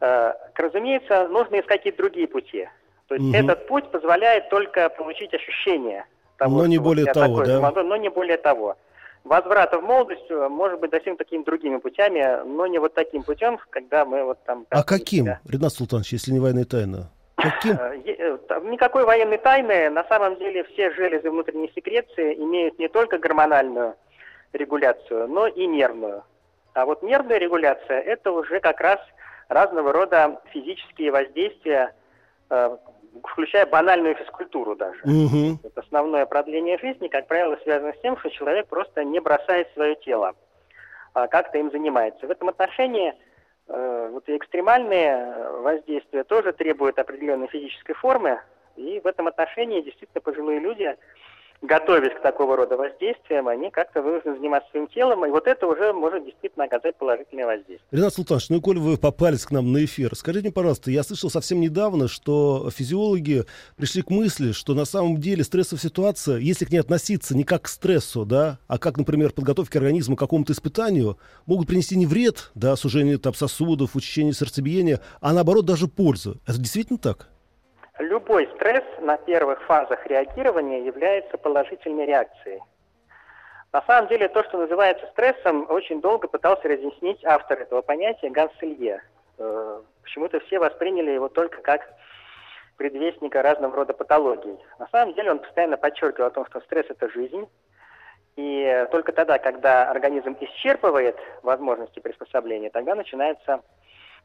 э, 0.00 0.32
разумеется, 0.54 1.28
нужно 1.28 1.60
искать 1.60 1.78
какие-то 1.78 1.98
другие 1.98 2.28
пути. 2.28 2.68
То 3.08 3.16
есть 3.16 3.26
угу. 3.26 3.36
этот 3.36 3.66
путь 3.66 3.90
позволяет 3.90 4.48
только 4.48 4.88
получить 4.88 5.34
ощущение 5.34 6.06
того, 6.36 6.58
но 6.58 6.66
не 6.66 6.78
более 6.78 7.06
того, 7.12 7.44
да? 7.44 7.60
Могу, 7.60 7.82
но 7.82 7.96
не 7.96 8.08
более 8.08 8.36
того. 8.36 8.76
Возврата 9.24 9.78
в 9.78 9.82
молодость 9.82 10.30
э, 10.30 10.48
может 10.48 10.80
быть 10.80 10.90
достигнут 10.90 11.18
такими 11.18 11.42
другими 11.42 11.78
путями, 11.78 12.44
но 12.44 12.66
не 12.66 12.78
вот 12.78 12.92
таким 12.92 13.22
путем, 13.22 13.58
когда 13.70 14.04
мы 14.04 14.22
вот 14.22 14.38
там... 14.44 14.66
А 14.68 14.82
каким, 14.82 15.24
себя. 15.24 15.40
Ренат 15.48 15.72
Султанович, 15.72 16.12
если 16.12 16.32
не 16.32 16.40
военная 16.40 16.66
тайна? 16.66 17.10
Каким? 17.36 17.72
Э, 17.72 17.96
э, 18.04 18.38
никакой 18.64 19.04
военной 19.06 19.38
тайны. 19.38 19.88
На 19.88 20.04
самом 20.04 20.36
деле 20.36 20.64
все 20.64 20.92
железы 20.92 21.30
внутренней 21.30 21.72
секреции 21.74 22.34
имеют 22.34 22.78
не 22.78 22.88
только 22.88 23.16
гормональную 23.18 23.94
регуляцию, 24.52 25.26
но 25.26 25.46
и 25.46 25.66
нервную. 25.66 26.22
А 26.74 26.84
вот 26.84 27.02
нервная 27.02 27.38
регуляция– 27.38 28.00
это 28.02 28.30
уже 28.30 28.60
как 28.60 28.78
раз 28.80 29.00
разного 29.48 29.90
рода 29.90 30.38
физические 30.52 31.12
воздействия, 31.12 31.94
включая 33.22 33.66
банальную 33.66 34.16
физкультуру 34.16 34.74
даже. 34.76 35.00
Угу. 35.04 35.60
Основное 35.94 36.26
продление 36.26 36.76
жизни, 36.78 37.06
как 37.06 37.28
правило, 37.28 37.56
связано 37.62 37.92
с 37.92 38.00
тем, 38.00 38.16
что 38.16 38.28
человек 38.28 38.66
просто 38.66 39.04
не 39.04 39.20
бросает 39.20 39.72
свое 39.74 39.94
тело, 39.94 40.34
а 41.12 41.28
как-то 41.28 41.56
им 41.58 41.70
занимается. 41.70 42.26
В 42.26 42.32
этом 42.32 42.48
отношении 42.48 43.14
э, 43.68 44.08
вот 44.10 44.28
экстремальные 44.28 45.60
воздействия 45.60 46.24
тоже 46.24 46.52
требуют 46.52 46.98
определенной 46.98 47.46
физической 47.46 47.92
формы, 47.92 48.40
и 48.74 48.98
в 48.98 49.06
этом 49.06 49.28
отношении 49.28 49.82
действительно 49.82 50.20
пожилые 50.20 50.58
люди 50.58 50.96
готовясь 51.66 52.12
к 52.14 52.22
такого 52.22 52.56
рода 52.56 52.76
воздействиям, 52.76 53.48
они 53.48 53.70
как-то 53.70 54.02
вынуждены 54.02 54.36
заниматься 54.36 54.70
своим 54.70 54.86
телом, 54.88 55.24
и 55.24 55.30
вот 55.30 55.46
это 55.46 55.66
уже 55.66 55.92
может 55.92 56.24
действительно 56.24 56.64
оказать 56.64 56.96
положительное 56.96 57.46
воздействие. 57.46 57.80
Ренат 57.90 58.14
Султанович, 58.14 58.50
ну 58.50 58.60
коль 58.60 58.78
вы 58.78 58.96
попались 58.96 59.44
к 59.44 59.50
нам 59.50 59.72
на 59.72 59.84
эфир, 59.84 60.14
скажите 60.14 60.44
мне, 60.44 60.52
пожалуйста, 60.52 60.90
я 60.90 61.02
слышал 61.02 61.30
совсем 61.30 61.60
недавно, 61.60 62.08
что 62.08 62.70
физиологи 62.70 63.44
пришли 63.76 64.02
к 64.02 64.10
мысли, 64.10 64.52
что 64.52 64.74
на 64.74 64.84
самом 64.84 65.18
деле 65.18 65.42
стрессовая 65.44 65.80
ситуация, 65.80 66.38
если 66.38 66.64
к 66.64 66.70
ней 66.70 66.78
относиться 66.78 67.36
не 67.36 67.44
как 67.44 67.62
к 67.62 67.68
стрессу, 67.68 68.24
да, 68.24 68.58
а 68.66 68.78
как, 68.78 68.98
например, 68.98 69.32
подготовке 69.32 69.78
организма 69.78 70.16
к 70.16 70.18
какому-то 70.18 70.52
испытанию, 70.52 71.18
могут 71.46 71.66
принести 71.66 71.96
не 71.96 72.06
вред, 72.06 72.50
да, 72.54 72.76
сужение 72.76 73.18
там, 73.18 73.34
сосудов, 73.34 73.96
учащение 73.96 74.32
сердцебиения, 74.32 75.00
а 75.20 75.32
наоборот 75.32 75.64
даже 75.64 75.88
пользу. 75.88 76.40
Это 76.46 76.58
действительно 76.58 76.98
так? 76.98 77.28
Любой 77.98 78.48
стресс 78.56 78.84
на 78.98 79.16
первых 79.16 79.62
фазах 79.62 80.04
реагирования 80.06 80.84
является 80.84 81.38
положительной 81.38 82.06
реакцией. 82.06 82.60
На 83.72 83.82
самом 83.82 84.08
деле, 84.08 84.28
то, 84.28 84.42
что 84.44 84.58
называется 84.58 85.06
стрессом, 85.12 85.66
очень 85.70 86.00
долго 86.00 86.26
пытался 86.26 86.68
разъяснить 86.68 87.24
автор 87.24 87.60
этого 87.60 87.82
понятия 87.82 88.30
Ганс 88.30 88.52
Илье. 88.60 89.00
Э, 89.38 89.80
почему-то 90.02 90.40
все 90.40 90.58
восприняли 90.58 91.12
его 91.12 91.28
только 91.28 91.62
как 91.62 91.88
предвестника 92.76 93.42
разного 93.42 93.76
рода 93.76 93.92
патологий. 93.92 94.58
На 94.80 94.88
самом 94.88 95.14
деле 95.14 95.30
он 95.30 95.38
постоянно 95.38 95.76
подчеркивал 95.76 96.26
о 96.26 96.30
том, 96.30 96.46
что 96.46 96.60
стресс– 96.62 96.86
это 96.88 97.08
жизнь, 97.08 97.48
и 98.36 98.86
только 98.90 99.12
тогда, 99.12 99.38
когда 99.38 99.88
организм 99.88 100.36
исчерпывает 100.40 101.16
возможности 101.42 102.00
приспособления, 102.00 102.70
тогда 102.70 102.96
начинается 102.96 103.60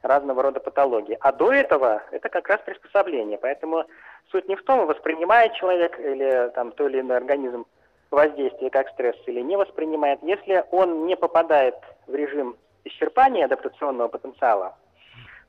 разного 0.02 0.44
рода 0.44 0.60
патологии. 0.60 1.18
А 1.20 1.32
до 1.32 1.52
этого 1.52 2.02
это 2.12 2.30
как 2.30 2.48
раз 2.48 2.62
приспособление. 2.66 3.38
Поэтому 3.38 3.86
суть 4.32 4.48
не 4.48 4.56
в 4.56 4.64
том, 4.64 4.86
воспринимает 4.88 5.54
человек 5.54 6.00
или 6.00 6.52
там 6.56 6.72
то 6.72 6.88
или 6.88 7.02
иной 7.02 7.18
организм 7.18 7.66
воздействие 8.12 8.70
как 8.70 8.90
стресс 8.90 9.16
или 9.28 9.42
не 9.42 9.58
воспринимает. 9.58 10.20
Если 10.24 10.64
он 10.72 11.06
не 11.06 11.16
попадает 11.16 11.76
в 12.08 12.16
режим 12.16 12.56
исчерпания 12.84 13.46
адаптационного 13.46 14.08
потенциала, 14.08 14.76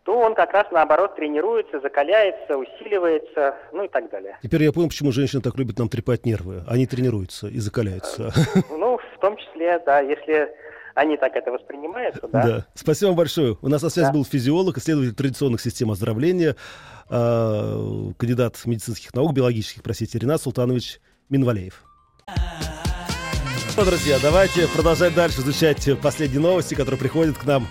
то 0.05 0.19
он 0.19 0.35
как 0.35 0.53
раз 0.53 0.67
наоборот 0.71 1.15
тренируется, 1.17 1.79
закаляется, 1.81 2.57
усиливается, 2.57 3.55
ну 3.73 3.85
и 3.85 3.89
так 3.89 4.11
далее. 4.11 4.39
Теперь 4.43 4.63
я 4.63 4.73
понял, 4.73 4.89
почему 4.89 5.13
женщины 5.13 5.43
так 5.43 5.57
любят 5.57 5.79
нам 5.79 5.89
трепать 5.89 6.25
нервы. 6.25 6.63
Они 6.69 6.87
тренируются 6.87 7.49
и 7.49 7.59
закаляются. 7.59 8.33
Ну, 8.71 8.99
в 8.99 9.19
том 9.21 9.37
числе, 9.37 9.79
да, 9.81 10.01
если 10.01 10.55
они 10.95 11.17
так 11.17 11.35
это 11.35 11.51
воспринимают, 11.51 12.17
да. 12.33 12.43
Да. 12.43 12.67
Спасибо 12.75 13.09
вам 13.09 13.17
большое. 13.17 13.57
У 13.61 13.69
нас 13.69 13.83
на 13.83 13.91
связи 13.91 14.09
да. 14.09 14.13
был 14.13 14.25
физиолог, 14.25 14.79
исследователь 14.79 15.15
традиционных 15.15 15.61
систем 15.61 15.91
оздоровления, 15.91 16.57
э, 17.09 18.13
кандидат 18.17 18.61
медицинских 18.65 19.15
наук, 19.15 19.33
биологических, 19.33 19.83
простите, 19.83 20.19
Ренат 20.19 20.43
Султанович 20.43 21.01
Минвалеев. 21.29 21.85
Ну, 23.77 23.85
друзья, 23.85 24.19
давайте 24.21 24.67
продолжать 24.69 25.15
дальше 25.15 25.41
изучать 25.41 25.89
последние 26.03 26.41
новости, 26.41 26.75
которые 26.75 26.99
приходят 26.99 27.39
к 27.39 27.45
нам. 27.45 27.67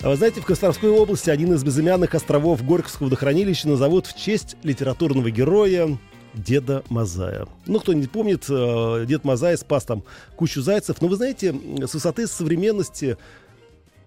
Вы 0.00 0.14
знаете, 0.14 0.40
в 0.40 0.44
Костромской 0.44 0.90
области 0.90 1.30
один 1.30 1.52
из 1.54 1.64
безымянных 1.64 2.14
островов 2.14 2.64
Горьковского 2.64 3.06
водохранилища 3.06 3.68
назовут 3.68 4.06
в 4.06 4.16
честь 4.16 4.56
литературного 4.62 5.30
героя 5.30 5.98
Деда 6.34 6.84
Мазая. 6.88 7.46
Ну, 7.66 7.80
кто 7.80 7.92
не 7.92 8.06
помнит, 8.06 8.44
э, 8.48 9.04
Дед 9.06 9.24
Мазай 9.24 9.56
спас 9.56 9.84
там 9.84 10.04
кучу 10.36 10.62
зайцев. 10.62 11.00
Но 11.00 11.08
вы 11.08 11.16
знаете, 11.16 11.52
с 11.52 11.94
высоты 11.94 12.26
современности, 12.26 13.16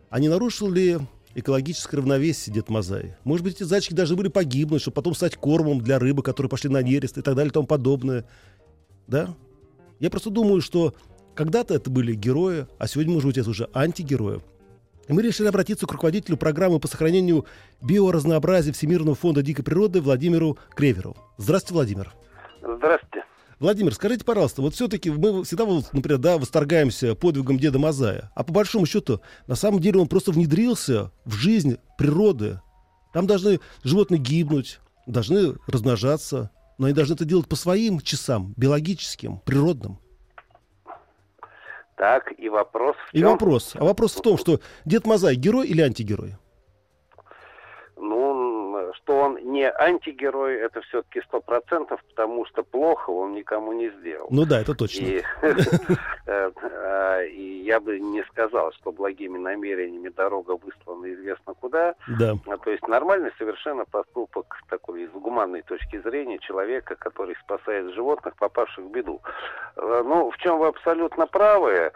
а 0.09 0.19
не 0.19 0.29
нарушил 0.29 0.69
ли 0.69 0.99
экологическое 1.35 1.99
равновесие 1.99 2.53
Дед 2.53 2.69
Мазай? 2.69 3.15
Может 3.23 3.43
быть, 3.43 3.55
эти 3.55 3.63
зайчики 3.63 3.93
даже 3.93 4.15
были 4.15 4.27
погибнуть, 4.27 4.81
чтобы 4.81 4.95
потом 4.95 5.15
стать 5.15 5.35
кормом 5.35 5.81
для 5.81 5.99
рыбы, 5.99 6.23
которые 6.23 6.49
пошли 6.49 6.69
на 6.69 6.81
нерест 6.81 7.17
и 7.17 7.21
так 7.21 7.35
далее 7.35 7.49
и 7.49 7.53
тому 7.53 7.67
подобное. 7.67 8.25
Да? 9.07 9.33
Я 9.99 10.09
просто 10.09 10.29
думаю, 10.29 10.61
что 10.61 10.93
когда-то 11.35 11.73
это 11.73 11.89
были 11.89 12.13
герои, 12.13 12.67
а 12.77 12.87
сегодня, 12.87 13.13
может 13.13 13.27
быть, 13.27 13.37
это 13.37 13.49
уже 13.49 13.69
антигерои. 13.73 14.41
И 15.11 15.13
мы 15.13 15.23
решили 15.23 15.49
обратиться 15.49 15.85
к 15.85 15.91
руководителю 15.91 16.37
программы 16.37 16.79
по 16.79 16.87
сохранению 16.87 17.45
биоразнообразия 17.81 18.71
Всемирного 18.71 19.13
фонда 19.13 19.41
дикой 19.41 19.65
природы 19.65 19.99
Владимиру 19.99 20.57
Креверу. 20.73 21.17
Здравствуйте, 21.37 21.73
Владимир. 21.73 22.15
Здравствуйте. 22.61 23.25
Владимир, 23.59 23.93
скажите, 23.93 24.23
пожалуйста, 24.23 24.61
вот 24.61 24.73
все-таки 24.73 25.09
мы 25.09 25.43
всегда, 25.43 25.65
например, 25.91 26.17
да, 26.17 26.37
восторгаемся 26.37 27.13
подвигом 27.13 27.59
Деда 27.59 27.77
Мазая, 27.77 28.31
а 28.35 28.45
по 28.45 28.53
большому 28.53 28.85
счету, 28.85 29.19
на 29.47 29.55
самом 29.55 29.81
деле 29.81 29.99
он 29.99 30.07
просто 30.07 30.31
внедрился 30.31 31.11
в 31.25 31.33
жизнь 31.33 31.75
природы. 31.97 32.61
Там 33.11 33.27
должны 33.27 33.59
животные 33.83 34.17
гибнуть, 34.17 34.79
должны 35.07 35.55
размножаться, 35.67 36.51
но 36.77 36.85
они 36.85 36.95
должны 36.95 37.15
это 37.15 37.25
делать 37.25 37.49
по 37.49 37.57
своим 37.57 37.99
часам, 37.99 38.53
биологическим, 38.55 39.39
природным. 39.39 39.99
Так, 42.01 42.33
и 42.35 42.49
вопрос 42.49 42.95
в 42.95 43.11
чем? 43.11 43.21
И 43.21 43.23
вопрос. 43.23 43.75
А 43.75 43.83
вопрос 43.83 44.15
в 44.15 44.21
том, 44.23 44.35
что 44.35 44.59
Дед 44.85 45.05
Мазай 45.05 45.35
герой 45.35 45.67
или 45.67 45.81
антигерой? 45.81 46.33
Ну, 47.95 48.30
что 48.93 49.17
он 49.17 49.35
не 49.51 49.69
антигерой, 49.69 50.55
это 50.55 50.81
все-таки 50.81 51.21
сто 51.21 51.41
процентов, 51.41 52.01
потому 52.09 52.45
что 52.45 52.63
плохо 52.63 53.09
он 53.09 53.33
никому 53.33 53.73
не 53.73 53.89
сделал. 53.99 54.27
Ну 54.29 54.45
да, 54.45 54.61
это 54.61 54.73
точно. 54.75 55.03
И, 55.03 55.23
э, 56.27 57.27
и 57.27 57.63
я 57.63 57.79
бы 57.79 57.99
не 57.99 58.23
сказал, 58.25 58.71
что 58.73 58.91
благими 58.91 59.37
намерениями 59.37 60.09
дорога 60.09 60.57
выслана 60.57 61.11
известно 61.13 61.53
куда. 61.53 61.95
Да. 62.07 62.35
А, 62.47 62.57
то 62.57 62.71
есть 62.71 62.87
нормальный 62.87 63.31
совершенно 63.37 63.85
поступок 63.85 64.61
такой 64.69 65.03
из 65.03 65.11
гуманной 65.11 65.61
точки 65.61 66.01
зрения 66.01 66.39
человека, 66.39 66.95
который 66.95 67.35
спасает 67.43 67.93
животных, 67.93 68.35
попавших 68.35 68.85
в 68.85 68.91
беду. 68.91 69.21
Э, 69.75 70.03
ну, 70.05 70.31
в 70.31 70.37
чем 70.37 70.59
вы 70.59 70.67
абсолютно 70.67 71.27
правы, 71.27 71.91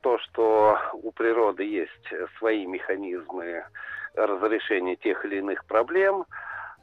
то, 0.00 0.18
что 0.18 0.78
у 0.94 1.10
природы 1.12 1.64
есть 1.64 1.92
свои 2.38 2.66
механизмы 2.66 3.64
разрешения 4.16 4.96
тех 4.96 5.24
или 5.24 5.36
иных 5.36 5.64
проблем, 5.66 6.24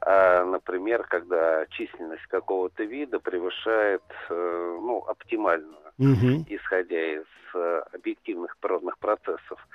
а, 0.02 0.44
например, 0.46 1.04
когда 1.04 1.66
численность 1.68 2.26
какого-то 2.28 2.84
вида 2.84 3.20
превышает 3.20 4.04
э, 4.30 4.78
ну, 4.82 5.04
оптимальную, 5.08 5.78
угу. 5.98 6.46
исходя 6.50 7.14
из 7.16 7.26
э, 7.54 7.84
объективных 7.94 8.58
природных 8.58 8.98
процессов. 8.98 9.66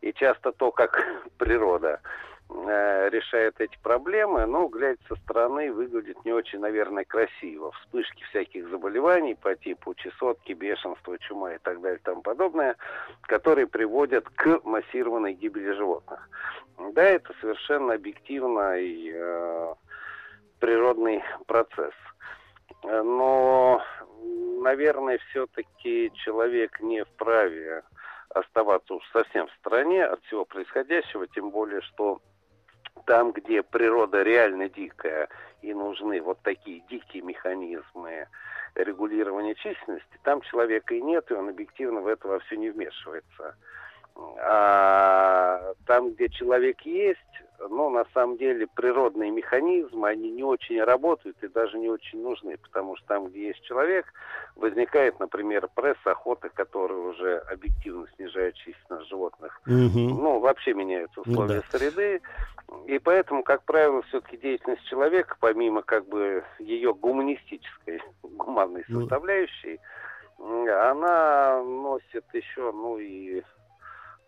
И 0.00 0.12
часто 0.12 0.52
то, 0.52 0.70
как 0.70 1.02
природа 1.38 2.00
решает 2.50 3.60
эти 3.60 3.78
проблемы, 3.82 4.46
ну, 4.46 4.68
глядя 4.68 5.00
со 5.08 5.16
стороны, 5.16 5.72
выглядит 5.72 6.24
не 6.24 6.32
очень, 6.32 6.60
наверное, 6.60 7.04
красиво. 7.04 7.72
Вспышки 7.72 8.24
всяких 8.24 8.68
заболеваний 8.68 9.34
по 9.34 9.54
типу 9.54 9.94
чесотки, 9.94 10.52
бешенства, 10.52 11.18
чума 11.18 11.54
и 11.54 11.58
так 11.58 11.80
далее 11.80 11.98
и 11.98 12.02
тому 12.02 12.22
подобное, 12.22 12.76
которые 13.22 13.66
приводят 13.66 14.28
к 14.30 14.60
массированной 14.64 15.34
гибели 15.34 15.72
животных. 15.72 16.28
Да, 16.92 17.02
это 17.02 17.34
совершенно 17.40 17.94
объективный 17.94 19.10
э, 19.12 19.74
природный 20.60 21.22
процесс. 21.46 21.94
Но, 22.82 23.82
наверное, 24.62 25.18
все-таки 25.30 26.12
человек 26.14 26.80
не 26.80 27.04
вправе 27.04 27.82
оставаться 28.30 28.94
уж 28.94 29.02
совсем 29.12 29.48
в 29.48 29.52
стороне 29.60 30.04
от 30.04 30.22
всего 30.24 30.44
происходящего, 30.44 31.26
тем 31.28 31.50
более, 31.50 31.80
что 31.80 32.20
там, 33.08 33.32
где 33.32 33.62
природа 33.62 34.22
реально 34.22 34.68
дикая 34.68 35.28
и 35.62 35.72
нужны 35.72 36.20
вот 36.20 36.38
такие 36.42 36.82
дикие 36.90 37.22
механизмы 37.22 38.28
регулирования 38.74 39.54
численности, 39.54 40.20
там 40.22 40.42
человека 40.42 40.94
и 40.94 41.00
нет, 41.00 41.28
и 41.30 41.34
он 41.34 41.48
объективно 41.48 42.02
в 42.02 42.06
это 42.06 42.28
во 42.28 42.38
все 42.40 42.56
не 42.56 42.68
вмешивается. 42.68 43.56
А 44.40 45.74
там, 45.86 46.12
где 46.12 46.28
человек 46.28 46.80
есть, 46.82 47.18
ну, 47.70 47.90
на 47.90 48.04
самом 48.14 48.36
деле, 48.36 48.66
природные 48.66 49.30
механизмы, 49.30 50.08
они 50.08 50.30
не 50.30 50.42
очень 50.42 50.82
работают 50.82 51.36
и 51.42 51.48
даже 51.48 51.78
не 51.78 51.88
очень 51.88 52.22
нужны, 52.22 52.56
потому 52.58 52.96
что 52.96 53.06
там, 53.06 53.26
где 53.28 53.48
есть 53.48 53.62
человек, 53.62 54.06
возникает, 54.56 55.18
например, 55.18 55.68
пресс, 55.74 55.96
охота, 56.04 56.48
которая 56.50 56.98
уже 56.98 57.38
объективно 57.50 58.06
снижает 58.16 58.54
численность 58.54 59.08
животных. 59.08 59.60
Угу. 59.66 59.98
Ну, 59.98 60.38
вообще 60.40 60.74
меняются 60.74 61.20
условия 61.20 61.62
да. 61.70 61.78
среды, 61.78 62.20
и 62.86 62.98
поэтому, 62.98 63.42
как 63.42 63.64
правило, 63.64 64.02
все-таки 64.02 64.36
деятельность 64.36 64.84
человека, 64.86 65.36
помимо 65.40 65.82
как 65.82 66.06
бы 66.08 66.44
ее 66.58 66.94
гуманистической, 66.94 68.02
гуманной 68.22 68.84
ну. 68.88 69.00
составляющей, 69.00 69.80
она 70.38 71.62
носит 71.64 72.24
еще, 72.32 72.70
ну 72.72 72.98
и 72.98 73.42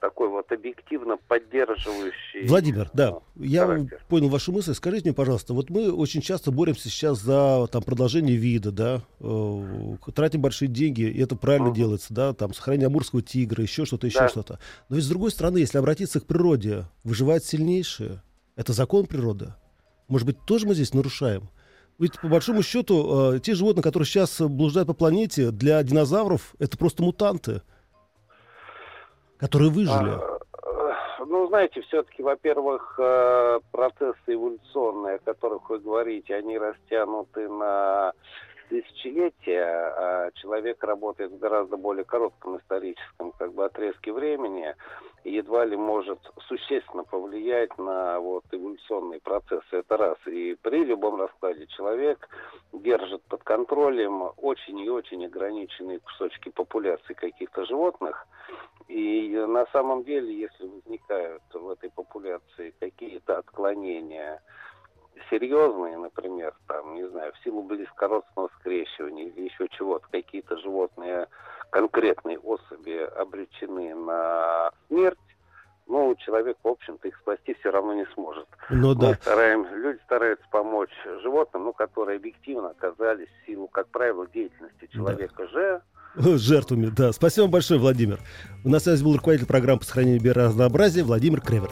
такой 0.00 0.28
вот 0.28 0.50
объективно 0.50 1.16
поддерживающий. 1.28 2.46
Владимир, 2.46 2.90
да, 2.94 3.18
я 3.36 3.66
характер. 3.66 4.00
понял 4.08 4.28
вашу 4.28 4.52
мысль. 4.52 4.74
Скажите 4.74 5.04
мне, 5.04 5.14
пожалуйста, 5.14 5.54
вот 5.54 5.70
мы 5.70 5.92
очень 5.92 6.22
часто 6.22 6.50
боремся 6.50 6.88
сейчас 6.88 7.20
за 7.20 7.66
там 7.70 7.82
продолжение 7.82 8.36
вида, 8.36 8.72
да, 8.72 9.02
э, 9.20 9.96
тратим 10.14 10.40
большие 10.40 10.68
деньги, 10.68 11.02
и 11.02 11.20
это 11.22 11.36
правильно 11.36 11.68
uh-huh. 11.68 11.74
делается, 11.74 12.14
да, 12.14 12.32
там 12.32 12.54
сохранение 12.54 12.86
амурского 12.86 13.22
тигра, 13.22 13.62
еще 13.62 13.84
что-то, 13.84 14.06
еще 14.06 14.20
да. 14.20 14.28
что-то. 14.28 14.58
Но 14.88 14.96
ведь 14.96 15.04
с 15.04 15.08
другой 15.08 15.30
стороны, 15.30 15.58
если 15.58 15.78
обратиться 15.78 16.20
к 16.20 16.26
природе, 16.26 16.84
выживает 17.04 17.44
сильнейшее. 17.44 18.22
Это 18.56 18.72
закон 18.72 19.06
природы. 19.06 19.54
Может 20.08 20.26
быть, 20.26 20.44
тоже 20.44 20.66
мы 20.66 20.74
здесь 20.74 20.92
нарушаем? 20.92 21.48
Ведь 21.98 22.18
по 22.20 22.28
большому 22.28 22.62
счету 22.62 23.34
э, 23.34 23.40
те 23.40 23.54
животные, 23.54 23.82
которые 23.82 24.06
сейчас 24.06 24.40
блуждают 24.40 24.86
по 24.86 24.94
планете, 24.94 25.50
для 25.50 25.82
динозавров 25.82 26.54
это 26.58 26.78
просто 26.78 27.02
мутанты 27.02 27.62
которые 29.40 29.70
выжили? 29.70 30.10
А, 30.10 31.24
ну, 31.26 31.46
знаете, 31.48 31.80
все-таки, 31.82 32.22
во-первых, 32.22 32.94
э, 32.98 33.60
процессы 33.72 34.18
эволюционные, 34.26 35.16
о 35.16 35.18
которых 35.18 35.68
вы 35.70 35.78
говорите, 35.78 36.34
они 36.34 36.58
растянуты 36.58 37.48
на 37.48 38.12
тысячелетия, 38.70 39.64
а 39.64 40.30
человек 40.34 40.82
работает 40.84 41.32
в 41.32 41.38
гораздо 41.38 41.76
более 41.76 42.04
коротком 42.04 42.58
историческом 42.58 43.32
как 43.32 43.52
бы, 43.52 43.64
отрезке 43.64 44.12
времени 44.12 44.74
и 45.24 45.32
едва 45.32 45.64
ли 45.64 45.76
может 45.76 46.18
существенно 46.46 47.04
повлиять 47.04 47.76
на 47.78 48.20
вот, 48.20 48.44
эволюционные 48.50 49.20
процессы. 49.20 49.64
Это 49.72 49.96
раз. 49.96 50.16
И 50.26 50.56
при 50.62 50.84
любом 50.84 51.20
раскладе 51.20 51.66
человек 51.66 52.28
держит 52.72 53.22
под 53.24 53.42
контролем 53.42 54.30
очень 54.36 54.78
и 54.78 54.88
очень 54.88 55.26
ограниченные 55.26 55.98
кусочки 55.98 56.48
популяции 56.48 57.12
каких-то 57.12 57.66
животных. 57.66 58.26
И 58.90 59.28
на 59.46 59.66
самом 59.66 60.02
деле, 60.02 60.36
если 60.36 60.66
возникают 60.66 61.42
в 61.52 61.70
этой 61.70 61.90
популяции 61.90 62.74
какие-то 62.80 63.38
отклонения, 63.38 64.42
серьезные, 65.30 65.96
например, 65.96 66.54
там, 66.66 66.96
не 66.96 67.08
знаю, 67.08 67.32
в 67.32 67.44
силу 67.44 67.62
близкородственного 67.62 68.50
скрещивания 68.58 69.26
или 69.26 69.42
еще 69.42 69.68
чего-то, 69.68 70.08
какие-то 70.10 70.56
животные, 70.56 71.28
конкретные 71.70 72.40
особи 72.40 72.98
обречены 73.16 73.94
на 73.94 74.72
смерть, 74.88 75.18
ну, 75.86 76.12
человек, 76.16 76.56
в 76.64 76.68
общем-то, 76.68 77.06
их 77.06 77.16
спасти 77.18 77.54
все 77.54 77.70
равно 77.70 77.94
не 77.94 78.06
сможет. 78.14 78.48
Ну, 78.70 78.96
да. 78.96 79.10
Мы 79.10 79.14
стараем, 79.14 79.66
люди 79.72 80.00
стараются 80.04 80.46
помочь 80.50 80.94
животным, 81.22 81.64
ну, 81.64 81.72
которые 81.72 82.16
объективно 82.16 82.70
оказались 82.70 83.28
в 83.28 83.46
силу, 83.46 83.68
как 83.68 83.86
правило, 83.88 84.26
деятельности 84.26 84.88
человека 84.88 85.44
да. 85.44 85.48
же 85.48 85.82
жертвами, 86.38 86.86
да. 86.86 87.12
Спасибо 87.12 87.42
вам 87.44 87.50
большое, 87.52 87.80
Владимир. 87.80 88.20
У 88.64 88.68
нас 88.68 88.84
связи 88.84 89.02
был 89.02 89.14
руководитель 89.14 89.46
программы 89.46 89.80
по 89.80 89.86
сохранению 89.86 90.20
биоразнообразия 90.20 91.04
Владимир 91.04 91.40
Кревер. 91.40 91.70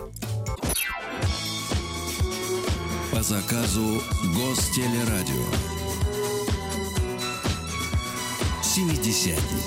По 3.12 3.22
заказу 3.22 4.00
Гостелерадио. 4.36 5.44
Семидесятники. 8.62 9.57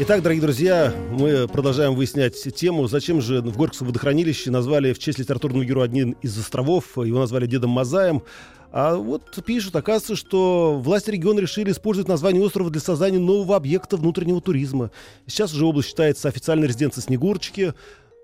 Итак, 0.00 0.22
дорогие 0.22 0.42
друзья, 0.42 0.92
мы 1.12 1.46
продолжаем 1.46 1.94
выяснять 1.94 2.34
тему, 2.56 2.88
зачем 2.88 3.20
же 3.20 3.40
в 3.40 3.56
Горьком 3.56 3.86
водохранилище 3.86 4.50
назвали 4.50 4.92
в 4.92 4.98
честь 4.98 5.20
литературного 5.20 5.64
героя 5.64 5.84
один 5.84 6.16
из 6.20 6.36
островов, 6.36 6.96
его 6.96 7.20
назвали 7.20 7.46
Дедом 7.46 7.70
Мазаем. 7.70 8.24
А 8.72 8.96
вот 8.96 9.38
пишут, 9.46 9.76
оказывается, 9.76 10.16
что 10.16 10.80
власти 10.82 11.12
региона 11.12 11.38
решили 11.38 11.70
использовать 11.70 12.08
название 12.08 12.42
острова 12.42 12.70
для 12.70 12.80
создания 12.80 13.20
нового 13.20 13.54
объекта 13.54 13.96
внутреннего 13.96 14.40
туризма. 14.40 14.90
Сейчас 15.28 15.54
уже 15.54 15.64
область 15.64 15.90
считается 15.90 16.26
официальной 16.26 16.66
резиденцией 16.66 17.04
Снегурочки. 17.04 17.72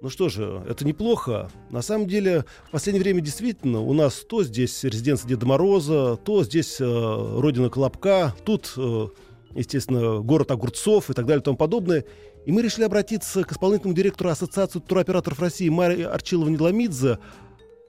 Ну 0.00 0.09
что 0.09 0.28
же, 0.28 0.64
это 0.68 0.85
неплохо. 0.85 1.52
На 1.70 1.83
самом 1.83 2.09
деле, 2.09 2.46
в 2.66 2.72
последнее 2.72 3.04
время 3.04 3.20
действительно 3.20 3.80
у 3.80 3.92
нас 3.92 4.24
то 4.28 4.42
здесь 4.42 4.83
резиденция 4.83 5.28
Деда 5.28 5.46
Мороза, 5.46 6.18
то 6.24 6.42
здесь 6.42 6.80
э, 6.80 6.85
родина 6.85 7.70
Колобка, 7.70 8.35
тут, 8.44 8.72
э, 8.76 9.06
естественно, 9.54 10.20
город 10.20 10.50
огурцов 10.50 11.10
и 11.10 11.12
так 11.12 11.26
далее 11.26 11.40
и 11.40 11.44
тому 11.44 11.56
подобное. 11.56 12.04
И 12.46 12.52
мы 12.52 12.62
решили 12.62 12.84
обратиться 12.84 13.44
к 13.44 13.52
исполнительному 13.52 13.94
директору 13.94 14.30
Ассоциации 14.30 14.80
туроператоров 14.80 15.40
России 15.40 15.68
Марии 15.68 16.04
Арчилова-Недоломидзе, 16.04 17.18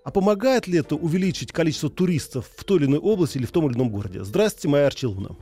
а 0.04 0.12
помогает 0.12 0.68
ли 0.68 0.80
это 0.80 0.96
увеличить 0.96 1.52
количество 1.52 1.90
туристов 1.90 2.50
в 2.56 2.64
той 2.64 2.80
или 2.80 2.86
иной 2.86 3.00
области 3.00 3.38
или 3.38 3.46
в 3.46 3.52
том 3.52 3.68
или 3.68 3.76
ином 3.76 3.90
городе? 3.90 4.24
Здравствуйте, 4.24 4.68
Майя 4.68 4.88
Арчиловна. 4.88 5.36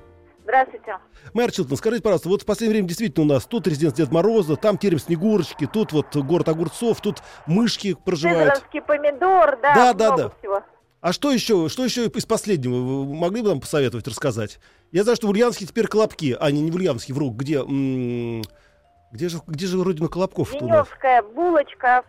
Здравствуйте. 0.43 0.97
Майя 1.33 1.47
Арчиловна, 1.47 1.77
скажите, 1.77 2.03
пожалуйста, 2.03 2.29
вот 2.29 2.41
в 2.41 2.45
последнее 2.45 2.73
время 2.73 2.87
действительно 2.87 3.25
у 3.25 3.29
нас 3.29 3.45
тут 3.45 3.67
резиденция 3.67 4.05
Дед 4.05 4.13
Мороза, 4.13 4.55
там 4.55 4.77
терем 4.77 4.99
Снегурочки, 4.99 5.69
тут 5.71 5.93
вот 5.93 6.15
город 6.15 6.49
огурцов, 6.49 6.99
тут 7.01 7.19
мышки 7.45 7.95
проживают. 8.05 8.55
Цезарский 8.55 8.81
помидор, 8.81 9.59
да, 9.61 9.75
да, 9.75 9.93
да, 9.93 10.17
да. 10.17 10.29
всего. 10.39 10.63
А 11.01 11.13
что 11.13 11.31
еще, 11.31 11.69
что 11.69 11.85
еще 11.85 12.07
из 12.07 12.25
последнего 12.25 12.73
вы 12.73 13.15
могли 13.15 13.41
бы 13.41 13.49
нам 13.49 13.61
посоветовать, 13.61 14.07
рассказать? 14.07 14.59
Я 14.91 15.03
знаю, 15.03 15.15
что 15.15 15.27
в 15.27 15.29
Ульяновске 15.29 15.65
теперь 15.65 15.87
колобки, 15.87 16.35
а 16.39 16.51
не, 16.51 16.61
не 16.61 16.71
в 16.71 16.75
Ульяновске, 16.75 17.13
вру, 17.13 17.29
где, 17.29 17.61
где 17.63 19.29
же, 19.29 19.39
где 19.47 19.65
же 19.65 19.81
родина 19.81 20.09
колобков? 20.09 20.53
Леневская 20.53 21.21
булочка, 21.21 22.03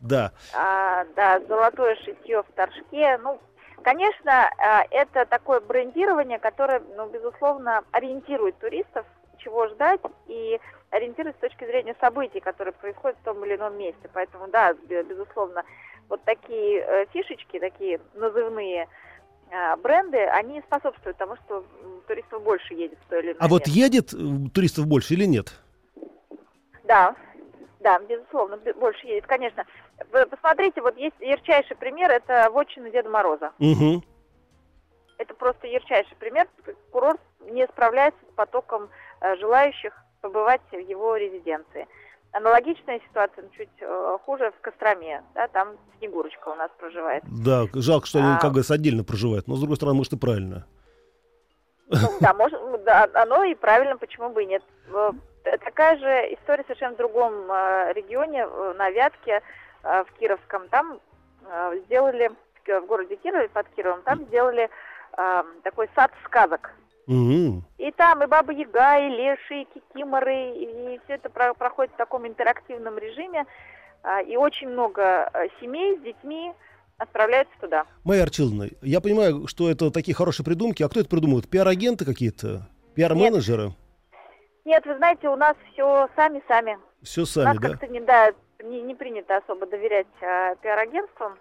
да. 0.00 0.32
А, 0.54 1.04
да, 1.16 1.40
золотое 1.48 1.96
шитье 1.96 2.42
в 2.42 2.54
торжке. 2.54 3.18
Ну, 3.22 3.40
конечно, 3.82 4.50
а, 4.58 4.84
это 4.90 5.24
такое 5.24 5.60
брендирование, 5.60 6.38
которое, 6.38 6.82
ну, 6.96 7.08
безусловно, 7.08 7.82
ориентирует 7.92 8.58
туристов 8.58 9.06
чего 9.38 9.68
ждать 9.68 10.00
и 10.26 10.58
ориентироваться 10.90 11.38
с 11.38 11.50
точки 11.50 11.64
зрения 11.64 11.96
событий, 12.00 12.40
которые 12.40 12.72
происходят 12.72 13.16
в 13.18 13.24
том 13.24 13.44
или 13.44 13.56
ином 13.56 13.76
месте. 13.78 14.08
Поэтому, 14.12 14.48
да, 14.48 14.74
безусловно, 14.74 15.64
вот 16.08 16.22
такие 16.24 16.80
э, 16.80 17.06
фишечки, 17.12 17.58
такие 17.58 18.00
назывные 18.14 18.88
э, 19.50 19.76
бренды, 19.76 20.18
они 20.18 20.60
способствуют 20.62 21.16
тому, 21.16 21.36
что 21.44 21.64
туристов 22.06 22.42
больше 22.42 22.74
едет 22.74 22.98
в 23.06 23.08
то 23.08 23.18
или 23.18 23.28
иное 23.28 23.36
А 23.40 23.48
вот 23.48 23.66
едет 23.66 24.12
э, 24.12 24.16
туристов 24.52 24.86
больше 24.86 25.14
или 25.14 25.24
нет? 25.24 25.52
Да, 26.84 27.16
да, 27.80 27.98
безусловно, 28.00 28.58
больше 28.76 29.06
едет, 29.06 29.26
конечно. 29.26 29.64
Вы 30.12 30.26
посмотрите, 30.26 30.80
вот 30.80 30.96
есть 30.96 31.16
ярчайший 31.20 31.76
пример, 31.76 32.10
это 32.10 32.50
вотчина 32.50 32.90
Деда 32.90 33.08
Мороза. 33.08 33.52
Угу. 33.58 34.02
Это 35.18 35.34
просто 35.34 35.66
ярчайший 35.66 36.16
пример. 36.16 36.48
Курорт 36.90 37.20
не 37.40 37.66
справляется 37.66 38.20
с 38.30 38.34
потоком 38.34 38.88
э, 39.20 39.36
желающих 39.36 39.92
побывать 40.20 40.62
в 40.72 40.78
его 40.78 41.16
резиденции. 41.16 41.86
Аналогичная 42.34 43.00
ситуация, 43.08 43.48
чуть 43.56 43.70
э, 43.80 44.18
хуже 44.26 44.50
в 44.50 44.60
Костроме, 44.60 45.22
да, 45.36 45.46
там 45.46 45.68
Снегурочка 45.98 46.48
у 46.48 46.56
нас 46.56 46.68
проживает. 46.80 47.22
Да, 47.28 47.66
жалко, 47.74 48.08
что 48.08 48.18
они, 48.18 48.32
а... 48.32 48.38
как 48.40 48.50
говорится, 48.50 48.74
отдельно 48.74 49.04
проживают, 49.04 49.46
но, 49.46 49.54
с 49.54 49.60
другой 49.60 49.76
стороны, 49.76 49.98
может, 49.98 50.14
и 50.14 50.18
правильно. 50.18 50.66
Ну, 51.90 52.08
да, 52.20 52.34
может, 52.34 52.60
да, 52.82 53.08
оно 53.14 53.44
и 53.44 53.54
правильно, 53.54 53.96
почему 53.96 54.30
бы 54.30 54.42
и 54.42 54.46
нет. 54.46 54.64
Э, 54.92 55.12
такая 55.44 55.96
же 55.96 56.34
история 56.34 56.64
совершенно 56.64 56.94
в 56.94 56.98
другом 56.98 57.32
э, 57.52 57.92
регионе, 57.92 58.48
на 58.48 58.90
Вятке, 58.90 59.40
в 59.84 60.06
Кировском. 60.18 60.66
Там 60.70 60.98
сделали, 61.84 62.32
в 62.66 62.86
городе 62.86 63.14
Кирове, 63.14 63.48
под 63.48 63.68
Кировом, 63.76 64.02
там 64.02 64.24
сделали 64.24 64.70
такой 65.62 65.88
сад 65.94 66.10
сказок. 66.24 66.72
Угу. 67.06 67.62
И 67.78 67.90
там 67.92 68.22
и 68.22 68.26
Баба 68.26 68.52
Яга, 68.52 68.98
и 68.98 69.10
Леши, 69.10 69.62
и 69.62 69.68
Кикиморы, 69.74 70.52
и, 70.56 71.00
все 71.04 71.14
это 71.14 71.28
про 71.28 71.54
проходит 71.54 71.92
в 71.92 71.96
таком 71.96 72.26
интерактивном 72.26 72.98
режиме. 72.98 73.46
А, 74.02 74.22
и 74.22 74.36
очень 74.36 74.68
много 74.68 75.24
а, 75.24 75.46
семей 75.60 75.98
с 75.98 76.02
детьми 76.02 76.52
отправляются 76.98 77.54
туда. 77.60 77.84
Майя 78.04 78.22
Арчиловна, 78.22 78.68
я 78.82 79.00
понимаю, 79.00 79.46
что 79.46 79.70
это 79.70 79.90
такие 79.90 80.14
хорошие 80.14 80.44
придумки. 80.44 80.82
А 80.82 80.88
кто 80.88 81.00
это 81.00 81.08
придумывает? 81.08 81.48
Пиар-агенты 81.48 82.04
какие-то? 82.04 82.68
Пиар-менеджеры? 82.94 83.64
Нет. 83.64 83.74
Нет, 84.64 84.86
вы 84.86 84.96
знаете, 84.96 85.28
у 85.28 85.36
нас 85.36 85.56
все 85.72 86.08
сами-сами. 86.16 86.78
Все 87.02 87.26
сами, 87.26 87.44
у 87.44 87.48
нас 87.48 87.58
да? 87.58 87.68
как-то 87.68 87.86
не, 87.88 88.00
да, 88.00 88.32
не, 88.62 88.80
не 88.80 88.94
принято 88.94 89.36
особо 89.36 89.66
доверять 89.66 90.06
а, 90.22 90.54
пиар-агентствам 90.56 91.36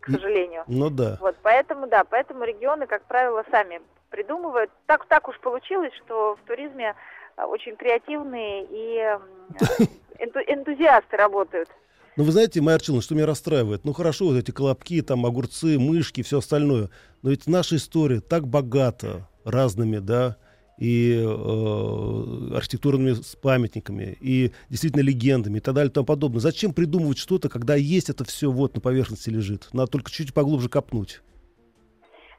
к 0.00 0.10
сожалению. 0.10 0.64
Ну 0.66 0.90
да. 0.90 1.16
Вот, 1.20 1.36
поэтому, 1.42 1.86
да, 1.86 2.04
поэтому 2.04 2.44
регионы, 2.44 2.86
как 2.86 3.04
правило, 3.06 3.42
сами 3.50 3.80
придумывают. 4.14 4.70
Так, 4.86 5.06
так 5.08 5.28
уж 5.28 5.38
получилось, 5.40 5.92
что 6.04 6.36
в 6.36 6.46
туризме 6.46 6.94
а, 7.36 7.46
очень 7.46 7.74
креативные 7.74 8.64
и 8.70 8.98
энту, 10.20 10.38
энтузиасты 10.46 11.16
работают. 11.16 11.68
Ну, 12.16 12.22
вы 12.22 12.30
знаете, 12.30 12.60
Майя 12.60 12.76
Арчиловна, 12.76 13.02
что 13.02 13.16
меня 13.16 13.26
расстраивает? 13.26 13.84
Ну, 13.84 13.92
хорошо, 13.92 14.26
вот 14.26 14.36
эти 14.36 14.52
колобки, 14.52 15.02
там, 15.02 15.26
огурцы, 15.26 15.80
мышки, 15.80 16.22
все 16.22 16.38
остальное. 16.38 16.90
Но 17.22 17.30
ведь 17.30 17.48
наша 17.48 17.74
история 17.74 18.20
так 18.20 18.46
богата 18.46 19.28
разными, 19.44 19.98
да, 19.98 20.36
и 20.78 21.20
э, 21.20 22.56
архитектурными 22.56 23.16
памятниками, 23.42 24.16
и 24.20 24.52
действительно 24.70 25.02
легендами 25.02 25.58
и 25.58 25.60
так 25.60 25.74
далее 25.74 25.90
и 25.90 25.92
тому 25.92 26.06
подобное. 26.06 26.40
Зачем 26.40 26.72
придумывать 26.72 27.18
что-то, 27.18 27.48
когда 27.48 27.74
есть 27.74 28.10
это 28.10 28.24
все 28.24 28.48
вот 28.48 28.76
на 28.76 28.80
поверхности 28.80 29.28
лежит? 29.30 29.68
Надо 29.72 29.90
только 29.90 30.12
чуть 30.12 30.32
поглубже 30.32 30.68
копнуть. 30.68 31.20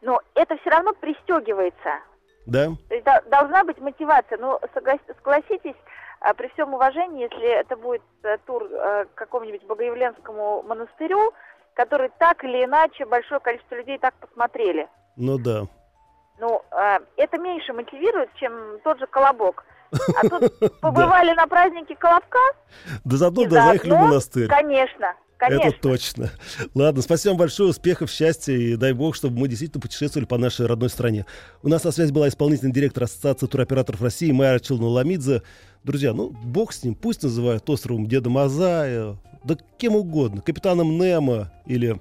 Но 0.05 0.21
это 0.35 0.55
все 0.57 0.69
равно 0.69 0.93
пристегивается. 0.93 1.99
Да. 2.45 2.67
То 2.87 2.93
есть 2.93 3.05
должна 3.27 3.63
быть 3.63 3.79
мотивация. 3.79 4.37
Но 4.37 4.61
согласитесь, 4.73 5.75
а, 6.21 6.33
при 6.35 6.47
всем 6.49 6.75
уважении, 6.75 7.23
если 7.23 7.59
это 7.59 7.75
будет 7.75 8.03
э, 8.23 8.37
тур 8.45 8.63
э, 8.63 9.05
к 9.05 9.15
какому-нибудь 9.15 9.63
Богоявленскому 9.63 10.61
монастырю, 10.61 11.33
который 11.73 12.11
так 12.19 12.43
или 12.43 12.65
иначе 12.65 13.05
большое 13.05 13.39
количество 13.39 13.75
людей 13.75 13.97
так 13.97 14.13
посмотрели. 14.15 14.87
Ну 15.17 15.39
да. 15.39 15.63
Ну, 16.39 16.61
э, 16.71 16.99
это 17.17 17.39
меньше 17.39 17.73
мотивирует, 17.73 18.29
чем 18.35 18.79
тот 18.83 18.99
же 18.99 19.07
колобок. 19.07 19.65
А 19.91 20.29
тут 20.29 20.53
побывали 20.81 21.33
на 21.33 21.47
празднике 21.47 21.95
Колобка. 21.95 22.39
Да 23.03 23.17
заодно 23.17 23.45
да, 23.45 23.67
заехали 23.67 23.91
в 23.91 23.99
монастырь. 23.99 24.47
Конечно, 24.47 25.15
Конечно. 25.47 25.67
Это 25.67 25.79
точно. 25.79 26.31
Ладно, 26.73 27.01
спасибо 27.01 27.31
вам 27.31 27.39
большое, 27.39 27.69
успехов, 27.69 28.09
счастья 28.11 28.53
и 28.53 28.75
дай 28.75 28.93
бог, 28.93 29.15
чтобы 29.15 29.39
мы 29.39 29.47
действительно 29.47 29.81
путешествовали 29.81 30.25
по 30.25 30.37
нашей 30.37 30.65
родной 30.65 30.89
стране. 30.89 31.25
У 31.61 31.67
нас 31.67 31.83
на 31.83 31.91
связи 31.91 32.11
была 32.11 32.27
исполнительный 32.27 32.71
директор 32.71 33.03
Ассоциации 33.03 33.47
туроператоров 33.47 34.01
России 34.01 34.31
Майя 34.31 34.59
Челна 34.59 34.87
Ламидзе. 34.87 35.43
Друзья, 35.83 36.13
ну 36.13 36.31
бог 36.43 36.73
с 36.73 36.83
ним, 36.83 36.95
пусть 36.95 37.23
называют 37.23 37.69
островом 37.69 38.07
Деда 38.07 38.29
Мазая, 38.29 39.17
да 39.43 39.57
кем 39.77 39.95
угодно, 39.95 40.41
капитаном 40.41 40.97
Немо 40.97 41.51
или 41.65 41.99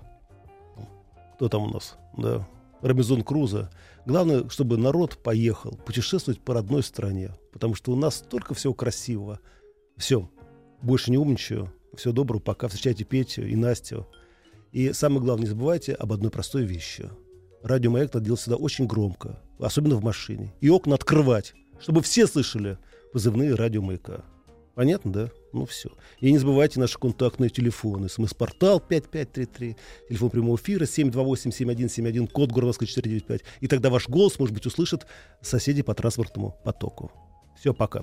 кто 1.34 1.48
там 1.48 1.64
у 1.64 1.68
нас, 1.68 1.96
да, 2.16 2.46
Робинзон 2.80 3.22
Круза. 3.22 3.70
Главное, 4.06 4.48
чтобы 4.48 4.76
народ 4.76 5.18
поехал 5.22 5.72
путешествовать 5.84 6.40
по 6.40 6.54
родной 6.54 6.82
стране, 6.82 7.30
потому 7.52 7.74
что 7.74 7.92
у 7.92 7.96
нас 7.96 8.16
столько 8.16 8.54
всего 8.54 8.74
красивого. 8.74 9.40
Все, 9.96 10.30
больше 10.82 11.10
не 11.10 11.18
умничаю. 11.18 11.72
Всего 11.96 12.12
доброго, 12.12 12.40
пока. 12.40 12.68
Встречайте 12.68 13.04
Петю 13.04 13.46
и 13.46 13.56
Настю. 13.56 14.06
И 14.72 14.92
самое 14.92 15.20
главное, 15.20 15.44
не 15.44 15.50
забывайте 15.50 15.94
об 15.94 16.12
одной 16.12 16.30
простой 16.30 16.64
вещи. 16.64 17.08
Радио 17.62 17.90
«Маяк» 17.90 18.12
надо 18.12 18.26
делать 18.26 18.40
всегда 18.40 18.56
очень 18.56 18.86
громко, 18.86 19.40
особенно 19.58 19.94
в 19.96 20.02
машине. 20.02 20.52
И 20.60 20.68
окна 20.68 20.96
открывать, 20.96 21.54
чтобы 21.80 22.02
все 22.02 22.26
слышали 22.26 22.78
позывные 23.12 23.54
радио 23.54 23.80
«Маяка». 23.80 24.24
Понятно, 24.74 25.12
да? 25.12 25.30
Ну 25.52 25.66
все. 25.66 25.90
И 26.18 26.32
не 26.32 26.38
забывайте 26.38 26.80
наши 26.80 26.98
контактные 26.98 27.48
телефоны. 27.48 28.08
СМС-портал 28.08 28.80
5533, 28.80 29.76
телефон 30.08 30.30
прямого 30.30 30.56
эфира 30.56 30.84
728-7171, 30.84 32.26
код 32.26 32.50
города 32.50 32.72
495. 32.72 33.42
И 33.60 33.68
тогда 33.68 33.90
ваш 33.90 34.08
голос, 34.08 34.38
может 34.38 34.52
быть, 34.52 34.66
услышат 34.66 35.06
соседи 35.40 35.82
по 35.82 35.94
транспортному 35.94 36.56
потоку. 36.64 37.12
Все, 37.56 37.72
пока. 37.72 38.02